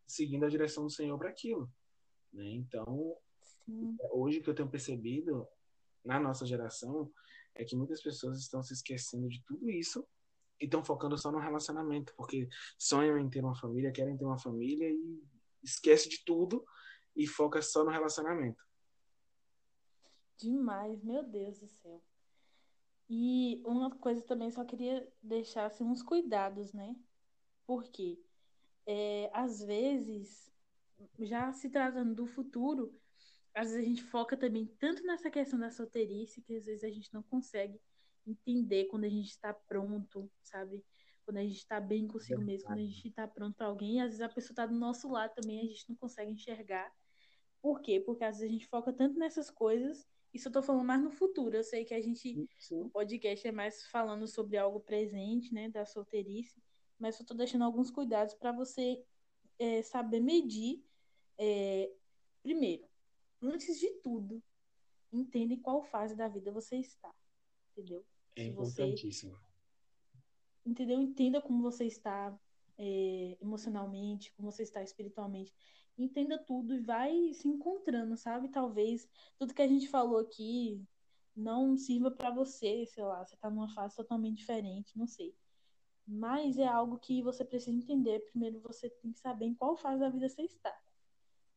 seguindo 0.07 0.45
a 0.45 0.49
direção 0.49 0.85
do 0.85 0.90
Senhor 0.90 1.19
para 1.19 1.31
aquilo. 1.31 1.71
Né? 2.33 2.49
Então, 2.51 3.16
Sim. 3.64 3.97
hoje 4.12 4.40
que 4.40 4.49
eu 4.49 4.55
tenho 4.55 4.71
percebido 4.71 5.47
na 6.05 6.21
nossa 6.21 6.47
geração 6.47 7.12
é 7.55 7.64
que 7.64 7.75
muitas 7.75 8.03
pessoas 8.03 8.38
estão 8.38 8.62
se 8.62 8.75
esquecendo 8.75 9.29
de 9.29 9.42
tudo 9.45 9.71
isso 9.71 10.07
e 10.61 10.64
estão 10.64 10.85
focando 10.85 11.19
só 11.19 11.33
no 11.33 11.38
relacionamento, 11.38 12.14
porque 12.16 12.49
sonham 12.79 13.19
em 13.19 13.29
ter 13.29 13.40
uma 13.40 13.57
família, 13.57 13.92
querem 13.92 14.16
ter 14.16 14.25
uma 14.25 14.38
família 14.38 14.88
e 14.88 15.23
esquece 15.62 16.09
de 16.09 16.25
tudo 16.25 16.64
e 17.14 17.27
foca 17.27 17.61
só 17.62 17.85
no 17.85 17.90
relacionamento. 17.90 18.62
Demais, 20.38 21.03
meu 21.03 21.23
Deus 21.23 21.59
do 21.59 21.66
céu. 21.66 22.03
E 23.09 23.62
uma 23.64 23.90
coisa 23.90 24.23
também 24.23 24.51
só 24.51 24.64
queria 24.64 25.07
deixar 25.23 25.66
assim, 25.66 25.85
uns 25.85 26.03
cuidados, 26.03 26.73
né? 26.73 26.95
Por 27.66 27.85
quê? 27.85 28.21
É, 28.87 29.31
às 29.33 29.62
vezes, 29.62 30.51
já 31.18 31.53
se 31.53 31.68
tratando 31.68 32.14
do 32.14 32.27
futuro, 32.27 32.94
às 33.55 33.70
vezes 33.70 33.85
a 33.85 33.88
gente 33.88 34.03
foca 34.05 34.37
também 34.37 34.66
tanto 34.79 35.03
nessa 35.03 35.31
questão 35.31 35.59
da 35.59 35.70
solteirice 35.70 36.42
que 36.42 36.55
às 36.55 36.66
vezes 36.66 36.85
a 36.85 36.90
gente 36.90 37.12
não 37.12 37.22
consegue 37.22 37.81
entender 38.27 38.85
quando 38.87 39.05
a 39.05 39.09
gente 39.09 39.29
está 39.29 39.53
pronto, 39.53 40.31
sabe? 40.42 40.85
Quando 41.25 41.38
a 41.38 41.42
gente 41.42 41.57
está 41.57 41.81
bem 41.81 42.07
consigo 42.07 42.40
mesmo, 42.40 42.68
quando 42.68 42.79
a 42.79 42.83
gente 42.83 43.09
está 43.09 43.27
pronto 43.27 43.57
para 43.57 43.66
alguém, 43.66 44.01
às 44.01 44.09
vezes 44.09 44.20
a 44.20 44.29
pessoa 44.29 44.53
está 44.53 44.66
do 44.66 44.75
nosso 44.75 45.11
lado 45.11 45.35
também, 45.35 45.61
a 45.61 45.64
gente 45.64 45.88
não 45.88 45.96
consegue 45.96 46.31
enxergar. 46.31 46.92
Por 47.61 47.81
quê? 47.81 47.99
Porque 47.99 48.22
às 48.22 48.38
vezes 48.38 48.49
a 48.49 48.53
gente 48.53 48.68
foca 48.68 48.92
tanto 48.92 49.18
nessas 49.18 49.51
coisas, 49.51 50.07
isso 50.33 50.49
eu 50.49 50.53
tô 50.53 50.62
falando 50.62 50.85
mais 50.85 51.03
no 51.03 51.11
futuro. 51.11 51.57
Eu 51.57 51.64
sei 51.64 51.85
que 51.85 51.94
a 51.94 52.01
gente, 52.01 52.46
Sim. 52.59 52.83
o 52.83 52.90
podcast 52.90 53.49
é 53.49 53.53
mais 53.53 53.87
falando 53.87 54.27
sobre 54.29 54.57
algo 54.57 54.81
presente, 54.81 55.53
né, 55.53 55.68
da 55.68 55.85
solteirice, 55.85 56.62
mas 56.98 57.18
eu 57.18 57.22
estou 57.22 57.37
deixando 57.37 57.64
alguns 57.64 57.90
cuidados 57.90 58.35
para 58.35 58.52
você 58.52 59.04
é, 59.59 59.82
saber 59.82 60.20
medir. 60.20 60.85
É, 61.38 61.90
primeiro, 62.42 62.87
antes 63.42 63.78
de 63.78 63.90
tudo, 64.02 64.42
entenda 65.12 65.54
em 65.54 65.61
qual 65.61 65.82
fase 65.82 66.14
da 66.14 66.28
vida 66.28 66.50
você 66.50 66.76
está. 66.76 67.14
Entendeu? 67.72 68.04
É 68.35 68.44
importantíssimo. 68.44 69.32
Você, 69.32 70.70
entendeu? 70.70 71.00
Entenda 71.00 71.40
como 71.40 71.62
você 71.62 71.85
está 71.85 72.38
é, 72.78 73.37
emocionalmente, 73.40 74.32
como 74.32 74.50
você 74.50 74.62
está 74.62 74.82
espiritualmente. 74.82 75.52
Entenda 75.98 76.38
tudo 76.38 76.74
e 76.74 76.80
vai 76.80 77.32
se 77.32 77.48
encontrando, 77.48 78.16
sabe? 78.16 78.48
Talvez 78.48 79.09
tudo 79.38 79.54
que 79.54 79.62
a 79.62 79.68
gente 79.68 79.88
falou 79.88 80.18
aqui 80.18 80.85
não 81.35 81.76
sirva 81.76 82.11
para 82.11 82.30
você, 82.30 82.87
sei 82.87 83.04
lá, 83.04 83.24
você 83.24 83.35
está 83.35 83.50
numa 83.50 83.68
fase 83.68 83.96
totalmente 83.96 84.38
diferente, 84.38 84.96
não 84.96 85.06
sei. 85.06 85.35
Mas 86.07 86.57
é 86.57 86.66
algo 86.66 86.99
que 86.99 87.21
você 87.21 87.45
precisa 87.45 87.77
entender. 87.77 88.21
Primeiro 88.31 88.61
você 88.61 88.88
tem 88.88 89.12
que 89.12 89.19
saber 89.19 89.47
em 89.47 89.55
qual 89.55 89.77
fase 89.77 90.01
da 90.01 90.09
vida 90.09 90.29
você 90.29 90.42
está. 90.42 90.77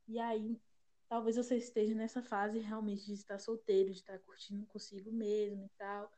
E 0.08 0.18
aí, 0.18 0.60
talvez 1.08 1.36
você 1.36 1.58
esteja 1.58 1.94
nessa 1.94 2.24
fase 2.24 2.58
realmente 2.58 3.06
de 3.06 3.14
estar 3.14 3.38
solteiro, 3.38 3.92
de 3.92 4.00
estar 4.00 4.18
curtindo 4.20 4.66
consigo 4.66 5.12
mesmo 5.12 5.66
e 5.66 5.70
tal. 5.78 6.12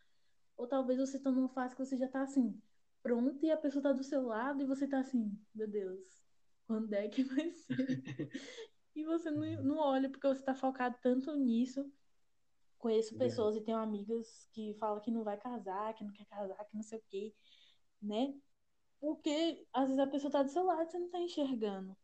Ou 0.55 0.65
talvez 0.65 0.97
você 0.97 1.17
está 1.17 1.29
numa 1.29 1.49
fase 1.49 1.75
que 1.75 1.83
você 1.85 1.97
já 1.97 2.05
está 2.05 2.21
assim, 2.21 2.57
pronto 3.03 3.45
e 3.45 3.51
a 3.51 3.57
pessoa 3.57 3.81
está 3.81 3.91
do 3.91 4.03
seu 4.03 4.21
lado 4.21 4.61
e 4.61 4.65
você 4.65 4.85
está 4.85 4.99
assim, 4.99 5.37
meu 5.53 5.67
Deus, 5.67 6.23
quando 6.65 6.93
é 6.93 7.09
que 7.09 7.23
vai 7.23 7.51
ser? 7.51 7.67
e 8.95 9.03
você 9.03 9.29
não, 9.29 9.63
não 9.63 9.77
olha 9.77 10.09
porque 10.09 10.27
você 10.27 10.39
está 10.39 10.55
focado 10.55 10.97
tanto 11.01 11.35
nisso. 11.35 11.91
Conheço 12.77 13.17
pessoas 13.17 13.55
e 13.55 13.61
tenho 13.61 13.77
amigas 13.77 14.49
que 14.53 14.73
falam 14.75 15.01
que 15.01 15.11
não 15.11 15.23
vai 15.23 15.37
casar, 15.37 15.93
que 15.93 16.03
não 16.03 16.13
quer 16.13 16.25
casar, 16.25 16.65
que 16.65 16.75
não 16.75 16.81
sei 16.81 16.97
o 16.97 17.03
quê 17.07 17.33
né? 18.01 18.33
Porque 18.99 19.65
às 19.73 19.89
vezes 19.89 19.99
a 19.99 20.07
pessoa 20.07 20.31
tá 20.31 20.43
do 20.43 20.49
seu 20.49 20.63
lado 20.63 20.83
e 20.83 20.85
você 20.85 20.99
não 20.99 21.09
tá 21.09 21.19
enxergando. 21.19 21.95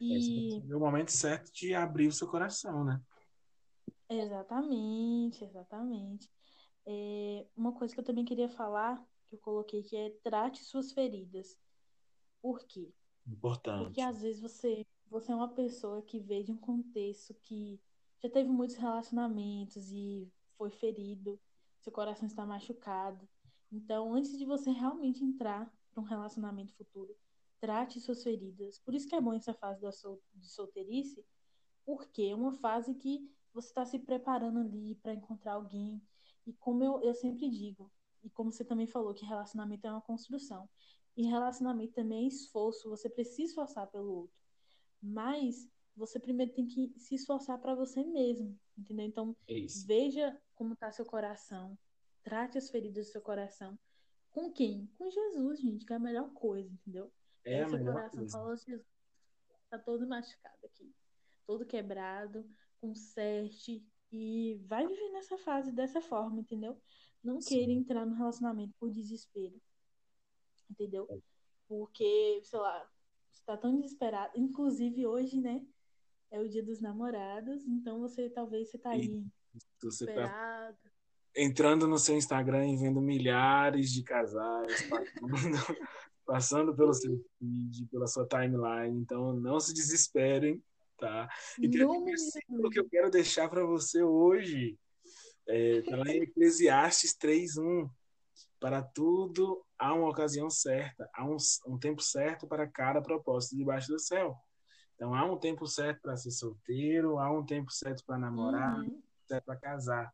E... 0.00 0.62
É 0.70 0.76
o 0.76 0.80
momento 0.80 1.10
certo 1.10 1.52
de 1.52 1.74
abrir 1.74 2.08
o 2.08 2.12
seu 2.12 2.28
coração, 2.28 2.84
né? 2.84 3.00
Exatamente, 4.08 5.44
exatamente. 5.44 6.30
É, 6.86 7.46
uma 7.56 7.72
coisa 7.72 7.92
que 7.92 8.00
eu 8.00 8.04
também 8.04 8.24
queria 8.24 8.48
falar, 8.48 9.04
que 9.28 9.34
eu 9.34 9.40
coloquei 9.40 9.82
que 9.82 9.96
é 9.96 10.10
trate 10.22 10.64
suas 10.64 10.92
feridas. 10.92 11.58
Por 12.40 12.64
quê? 12.64 12.92
Importante. 13.26 13.84
Porque 13.86 14.00
às 14.00 14.22
vezes 14.22 14.40
você, 14.40 14.86
você 15.10 15.32
é 15.32 15.34
uma 15.34 15.48
pessoa 15.48 16.02
que 16.02 16.20
veio 16.20 16.44
de 16.44 16.52
um 16.52 16.56
contexto 16.56 17.34
que 17.34 17.80
já 18.22 18.30
teve 18.30 18.48
muitos 18.48 18.76
relacionamentos 18.76 19.90
e 19.90 20.30
foi 20.56 20.70
ferido, 20.70 21.40
seu 21.80 21.92
coração 21.92 22.26
está 22.26 22.46
machucado. 22.46 23.28
Então, 23.70 24.14
antes 24.14 24.36
de 24.38 24.44
você 24.44 24.70
realmente 24.70 25.24
entrar 25.24 25.72
para 25.90 26.00
um 26.02 26.06
relacionamento 26.06 26.74
futuro, 26.74 27.16
trate 27.60 28.00
suas 28.00 28.22
feridas. 28.22 28.78
Por 28.78 28.94
isso 28.94 29.08
que 29.08 29.14
é 29.14 29.20
bom 29.20 29.32
essa 29.32 29.54
fase 29.54 29.80
da 29.80 29.92
sol, 29.92 30.22
de 30.34 30.48
solteirice, 30.48 31.24
porque 31.84 32.22
é 32.22 32.34
uma 32.34 32.52
fase 32.52 32.94
que 32.94 33.30
você 33.52 33.68
está 33.68 33.84
se 33.84 33.98
preparando 33.98 34.58
ali 34.60 34.94
para 34.96 35.14
encontrar 35.14 35.54
alguém. 35.54 36.02
E 36.46 36.52
como 36.52 36.84
eu, 36.84 37.00
eu 37.02 37.14
sempre 37.14 37.48
digo, 37.48 37.90
e 38.22 38.30
como 38.30 38.52
você 38.52 38.64
também 38.64 38.86
falou, 38.86 39.14
que 39.14 39.24
relacionamento 39.24 39.86
é 39.86 39.90
uma 39.90 40.00
construção. 40.00 40.68
E 41.16 41.24
relacionamento 41.26 41.94
também 41.94 42.24
é 42.24 42.28
esforço, 42.28 42.90
você 42.90 43.08
precisa 43.08 43.50
esforçar 43.50 43.86
pelo 43.86 44.12
outro. 44.12 44.36
Mas 45.00 45.68
você 45.96 46.20
primeiro 46.20 46.52
tem 46.52 46.66
que 46.66 46.92
se 46.98 47.14
esforçar 47.14 47.58
para 47.58 47.74
você 47.74 48.04
mesmo, 48.04 48.58
entendeu? 48.76 49.06
Então, 49.06 49.36
É 49.48 49.64
veja 49.86 50.38
como 50.54 50.74
está 50.74 50.92
seu 50.92 51.06
coração, 51.06 51.78
trate 52.26 52.58
as 52.58 52.68
feridas 52.68 53.06
do 53.06 53.12
seu 53.12 53.20
coração. 53.22 53.78
Com 54.32 54.52
quem? 54.52 54.90
Com 54.98 55.08
Jesus, 55.08 55.60
gente, 55.60 55.86
que 55.86 55.92
é 55.92 55.96
a 55.96 56.00
melhor 56.00 56.28
coisa, 56.32 56.68
entendeu? 56.68 57.12
É 57.44 57.64
melhor 57.68 57.94
coração 57.94 58.18
coisa. 58.18 58.36
falou, 58.36 58.56
Jesus, 58.56 58.84
tá 59.70 59.78
todo 59.78 60.08
machucado 60.08 60.58
aqui, 60.64 60.92
todo 61.46 61.64
quebrado, 61.64 62.44
conserte 62.80 63.86
e 64.10 64.60
vai 64.66 64.84
viver 64.88 65.08
nessa 65.12 65.38
fase 65.38 65.70
dessa 65.70 66.00
forma, 66.00 66.40
entendeu? 66.40 66.76
Não 67.22 67.40
Sim. 67.40 67.54
queira 67.54 67.72
entrar 67.72 68.04
no 68.04 68.16
relacionamento 68.16 68.74
por 68.76 68.90
desespero, 68.90 69.62
entendeu? 70.68 71.06
É. 71.08 71.18
Porque, 71.68 72.40
sei 72.42 72.58
lá, 72.58 72.90
você 73.30 73.42
tá 73.46 73.56
tão 73.56 73.76
desesperado. 73.80 74.32
Inclusive 74.36 75.06
hoje, 75.06 75.40
né? 75.40 75.64
É 76.28 76.40
o 76.40 76.48
dia 76.48 76.64
dos 76.64 76.80
namorados, 76.80 77.64
então 77.68 78.00
você 78.00 78.28
talvez 78.28 78.68
você 78.68 78.78
tá 78.78 78.90
aí 78.90 79.06
Você 79.80 80.06
tá 80.06 80.12
desesperado. 80.12 80.85
Entrando 81.36 81.86
no 81.86 81.98
seu 81.98 82.16
Instagram 82.16 82.66
e 82.66 82.76
vendo 82.76 83.00
milhares 83.00 83.92
de 83.92 84.02
casais 84.02 84.82
passando, 84.88 85.30
passando 86.24 86.74
pelo 86.76 86.94
seu 86.94 87.20
feed, 87.38 87.86
pela 87.86 88.06
sua 88.06 88.26
timeline. 88.26 88.98
Então, 88.98 89.34
não 89.34 89.60
se 89.60 89.74
desesperem, 89.74 90.62
tá? 90.98 91.28
E 91.60 91.68
tem 91.68 91.84
um 91.84 92.04
versículo 92.04 92.70
que 92.70 92.80
eu 92.80 92.88
quero 92.88 93.10
deixar 93.10 93.48
para 93.48 93.64
você 93.64 94.02
hoje. 94.02 94.78
É, 95.46 95.82
tá 95.82 95.96
lá 95.96 96.08
em 96.08 96.22
Eclesiastes 96.22 97.14
3.1. 97.16 97.88
Para 98.58 98.82
tudo 98.82 99.62
há 99.78 99.92
uma 99.94 100.08
ocasião 100.08 100.48
certa, 100.48 101.08
há 101.14 101.24
um, 101.24 101.36
um 101.66 101.78
tempo 101.78 102.02
certo 102.02 102.46
para 102.46 102.66
cada 102.66 103.02
propósito 103.02 103.56
debaixo 103.56 103.88
do 103.92 103.98
céu. 104.00 104.34
Então, 104.94 105.14
há 105.14 105.24
um 105.30 105.36
tempo 105.38 105.66
certo 105.66 106.00
para 106.00 106.16
ser 106.16 106.30
solteiro, 106.30 107.18
há 107.18 107.30
um 107.30 107.44
tempo 107.44 107.70
certo 107.70 108.02
para 108.06 108.18
namorar, 108.18 108.78
Uhum. 108.78 109.02
certo 109.28 109.44
para 109.44 109.56
casar. 109.56 110.12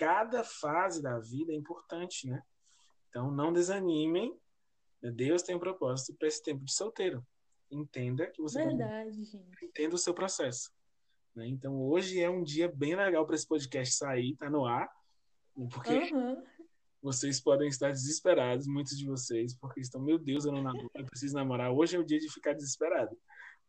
Cada 0.00 0.42
fase 0.42 1.02
da 1.02 1.18
vida 1.18 1.52
é 1.52 1.54
importante, 1.54 2.26
né? 2.26 2.42
Então, 3.10 3.30
não 3.30 3.52
desanimem. 3.52 4.34
Deus 5.02 5.42
tem 5.42 5.54
um 5.54 5.58
propósito 5.58 6.16
para 6.16 6.26
esse 6.26 6.42
tempo 6.42 6.64
de 6.64 6.72
solteiro. 6.72 7.22
Entenda 7.70 8.26
que 8.26 8.40
você 8.40 8.60
vai 8.64 8.68
Verdade, 8.68 9.22
gente. 9.24 9.62
entenda 9.62 9.94
o 9.94 9.98
seu 9.98 10.14
processo. 10.14 10.72
né? 11.36 11.46
Então, 11.48 11.78
hoje 11.82 12.18
é 12.18 12.30
um 12.30 12.42
dia 12.42 12.66
bem 12.66 12.96
legal 12.96 13.26
para 13.26 13.34
esse 13.34 13.46
podcast 13.46 13.94
sair, 13.94 14.34
tá 14.36 14.48
no 14.48 14.64
ar, 14.64 14.90
porque 15.70 15.92
Aham. 15.92 16.42
vocês 17.02 17.38
podem 17.38 17.68
estar 17.68 17.90
desesperados, 17.90 18.66
muitos 18.66 18.96
de 18.96 19.04
vocês, 19.04 19.54
porque 19.54 19.80
estão, 19.80 20.00
meu 20.00 20.18
Deus, 20.18 20.46
eu 20.46 20.52
não 20.52 20.62
namoro, 20.62 20.90
eu 20.94 21.04
preciso 21.04 21.34
namorar. 21.34 21.70
Hoje 21.72 21.94
é 21.96 21.98
o 21.98 22.04
dia 22.06 22.18
de 22.18 22.32
ficar 22.32 22.54
desesperado. 22.54 23.14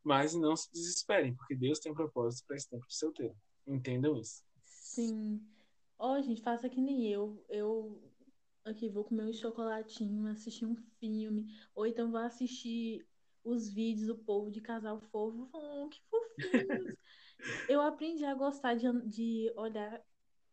Mas 0.01 0.33
não 0.33 0.55
se 0.55 0.71
desesperem, 0.71 1.35
porque 1.35 1.57
Deus 1.57 1.77
tem 1.79 1.91
um 1.91 1.95
propósito 1.95 2.47
para 2.47 2.55
esse 2.55 2.69
tempo 2.69 2.87
de 2.87 2.95
solteiro. 2.95 3.35
Entendam 3.67 4.17
isso. 4.17 4.41
Sim. 4.63 5.45
Ó, 6.01 6.19
gente, 6.19 6.41
faça 6.41 6.67
que 6.67 6.81
nem 6.81 7.07
eu. 7.07 7.45
Eu 7.47 8.01
aqui 8.65 8.89
vou 8.89 9.03
comer 9.03 9.23
um 9.23 9.31
chocolatinho, 9.33 10.25
assistir 10.25 10.65
um 10.65 10.75
filme, 10.99 11.45
ou 11.75 11.85
então 11.85 12.09
vou 12.09 12.19
assistir 12.19 13.05
os 13.43 13.69
vídeos 13.69 14.07
do 14.07 14.17
povo 14.17 14.49
de 14.49 14.61
casal 14.61 14.99
fofo. 15.11 15.47
Oh, 15.53 15.87
que 15.89 16.01
fofinhos. 16.09 16.95
Eu 17.69 17.81
aprendi 17.81 18.25
a 18.25 18.33
gostar 18.33 18.73
de, 18.73 18.87
de 19.07 19.53
olhar 19.55 20.03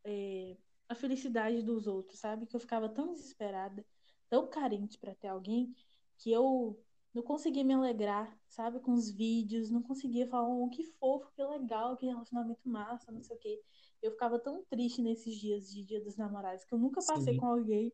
é, 0.05 0.55
a 0.87 0.95
felicidade 0.95 1.63
dos 1.63 1.87
outros, 1.87 2.19
sabe? 2.19 2.47
Que 2.47 2.55
eu 2.55 2.61
ficava 2.61 2.87
tão 2.87 3.15
desesperada, 3.15 3.83
tão 4.29 4.47
carente 4.47 4.99
pra 4.99 5.15
ter 5.15 5.29
alguém, 5.29 5.75
que 6.19 6.31
eu 6.31 6.79
não 7.15 7.23
conseguia 7.23 7.65
me 7.65 7.75
alegrar, 7.75 8.39
sabe? 8.49 8.81
Com 8.81 8.93
os 8.95 9.11
vídeos, 9.11 9.71
não 9.71 9.83
conseguia 9.83 10.27
falar, 10.27 10.49
oh, 10.49 10.69
que 10.71 10.85
fofo, 10.85 11.31
que 11.33 11.43
legal, 11.45 11.97
que 11.97 12.07
relacionamento 12.07 12.69
massa, 12.69 13.11
não 13.13 13.23
sei 13.23 13.37
o 13.37 13.39
quê. 13.39 13.63
Eu 14.03 14.13
ficava 14.13 14.39
tão 14.39 14.65
triste 14.65 15.03
nesses 15.03 15.37
dias 15.37 15.71
de 15.71 15.83
Dia 15.85 16.01
dos 16.03 16.17
Namorados, 16.17 16.65
que 16.65 16.75
eu 16.75 16.79
nunca 16.79 17.03
passei 17.03 17.35
Sim. 17.35 17.41
com 17.41 17.47
alguém, 17.47 17.93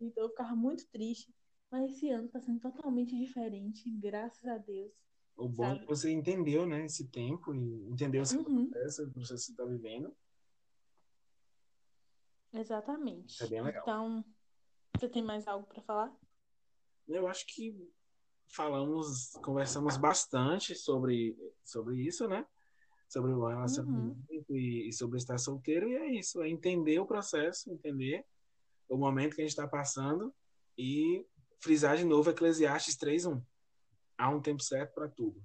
então 0.00 0.24
eu 0.24 0.30
ficava 0.30 0.54
muito 0.56 0.86
triste. 0.88 1.34
Mas 1.70 1.90
esse 1.92 2.08
ano 2.10 2.28
tá 2.28 2.40
sendo 2.40 2.60
totalmente 2.60 3.16
diferente, 3.16 3.88
graças 3.90 4.44
a 4.46 4.58
Deus. 4.58 4.92
O 5.36 5.48
bom 5.48 5.66
é 5.66 5.74
Sabe? 5.74 5.80
que 5.80 5.86
você 5.86 6.10
entendeu, 6.10 6.66
né, 6.66 6.84
esse 6.86 7.08
tempo 7.08 7.54
e 7.54 7.58
entendeu 7.88 8.22
o 8.22 8.26
seu 8.26 8.40
Uhum, 8.40 8.70
processo, 8.70 9.04
o 9.04 9.10
processo 9.12 9.40
que 9.40 9.46
você 9.46 9.52
está 9.52 9.64
vivendo. 9.64 10.16
exatamente. 12.52 13.34
Isso 13.34 13.44
é 13.44 13.48
bem 13.48 13.62
legal. 13.62 13.82
Então, 13.82 14.24
você 14.98 15.08
tem 15.08 15.22
mais 15.22 15.46
algo 15.48 15.66
pra 15.66 15.82
falar? 15.82 16.12
Eu 17.08 17.26
acho 17.26 17.46
que 17.46 17.90
falamos, 18.48 19.32
conversamos 19.42 19.96
bastante 19.96 20.74
sobre, 20.74 21.36
sobre 21.64 21.96
isso, 21.96 22.28
né? 22.28 22.46
Sobre 23.08 23.32
o 23.32 23.46
relacionamento 23.46 24.56
e, 24.56 24.88
e 24.88 24.92
sobre 24.92 25.18
estar 25.18 25.38
solteiro, 25.38 25.88
e 25.88 25.94
é 25.94 26.06
isso, 26.18 26.42
é 26.42 26.48
entender 26.48 26.98
o 26.98 27.06
processo, 27.06 27.70
entender 27.70 28.24
o 28.88 28.96
momento 28.96 29.34
que 29.34 29.42
a 29.42 29.44
gente 29.44 29.52
está 29.52 29.66
passando 29.66 30.34
e 30.76 31.26
frisar 31.60 31.96
de 31.96 32.04
novo 32.04 32.30
Eclesiastes 32.30 32.96
3.1. 32.96 33.42
Há 34.16 34.30
um 34.30 34.40
tempo 34.40 34.62
certo 34.62 34.94
para 34.94 35.08
tudo. 35.08 35.42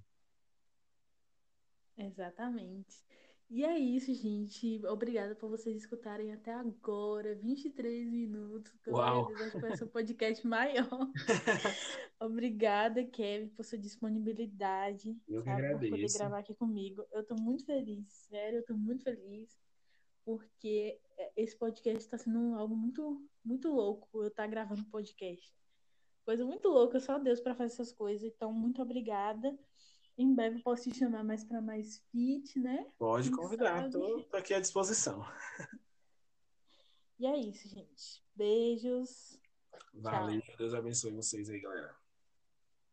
Exatamente. 1.98 3.04
E 3.50 3.66
é 3.66 3.80
isso, 3.80 4.14
gente. 4.14 4.86
Obrigada 4.86 5.34
por 5.34 5.50
vocês 5.50 5.76
escutarem 5.76 6.32
até 6.32 6.54
agora. 6.54 7.34
23 7.34 8.08
minutos. 8.08 8.72
Uau! 8.88 9.34
Acho 9.34 9.52
que 9.52 9.58
vai 9.58 9.76
ser 9.76 9.86
um 9.86 9.88
podcast 9.88 10.46
maior. 10.46 11.12
Obrigada, 12.22 13.04
Kevin, 13.04 13.48
por 13.50 13.66
sua 13.66 13.80
disponibilidade, 13.80 15.18
Eu 15.28 15.42
que 15.42 15.50
sabe, 15.50 15.62
por 15.64 15.72
poder 15.72 15.88
agradeço. 15.88 16.18
gravar 16.20 16.40
aqui 16.40 16.54
comigo. 16.54 17.04
Eu 17.12 17.24
tô 17.24 17.36
muito 17.36 17.66
feliz, 17.66 18.08
sério, 18.30 18.60
eu 18.60 18.66
tô 18.66 18.76
muito 18.78 19.04
feliz, 19.04 19.58
porque 20.24 21.00
é, 21.18 21.32
esse 21.36 21.58
podcast 21.58 22.08
tá 22.08 22.20
sendo 22.20 22.54
algo 22.56 22.76
muito, 22.76 23.28
muito 23.44 23.70
louco. 23.74 24.24
Eu 24.24 24.30
tá 24.30 24.46
gravando 24.46 24.86
podcast. 24.92 25.58
Coisa 26.24 26.46
muito 26.46 26.68
louca, 26.68 27.00
só 27.00 27.18
Deus 27.18 27.40
pra 27.40 27.56
fazer 27.56 27.74
essas 27.74 27.92
coisas. 27.92 28.24
Então, 28.24 28.54
muito 28.54 28.80
obrigada. 28.80 29.58
Em 30.20 30.36
breve 30.36 30.62
posso 30.62 30.90
te 30.92 30.98
chamar 30.98 31.24
mais 31.24 31.46
pra 31.46 31.62
mais 31.62 31.98
fit, 32.12 32.60
né? 32.60 32.86
Pode 32.98 33.32
convidar, 33.32 33.90
tô, 33.90 34.22
tô 34.24 34.36
aqui 34.36 34.54
à 34.54 34.60
disposição. 34.60 35.26
E 37.18 37.26
é 37.26 37.38
isso, 37.38 37.70
gente. 37.70 38.22
Beijos. 38.36 39.40
Valeu, 39.94 40.42
Deus 40.58 40.74
abençoe 40.74 41.12
vocês 41.12 41.50
aí, 41.50 41.62
galera. 41.62 41.96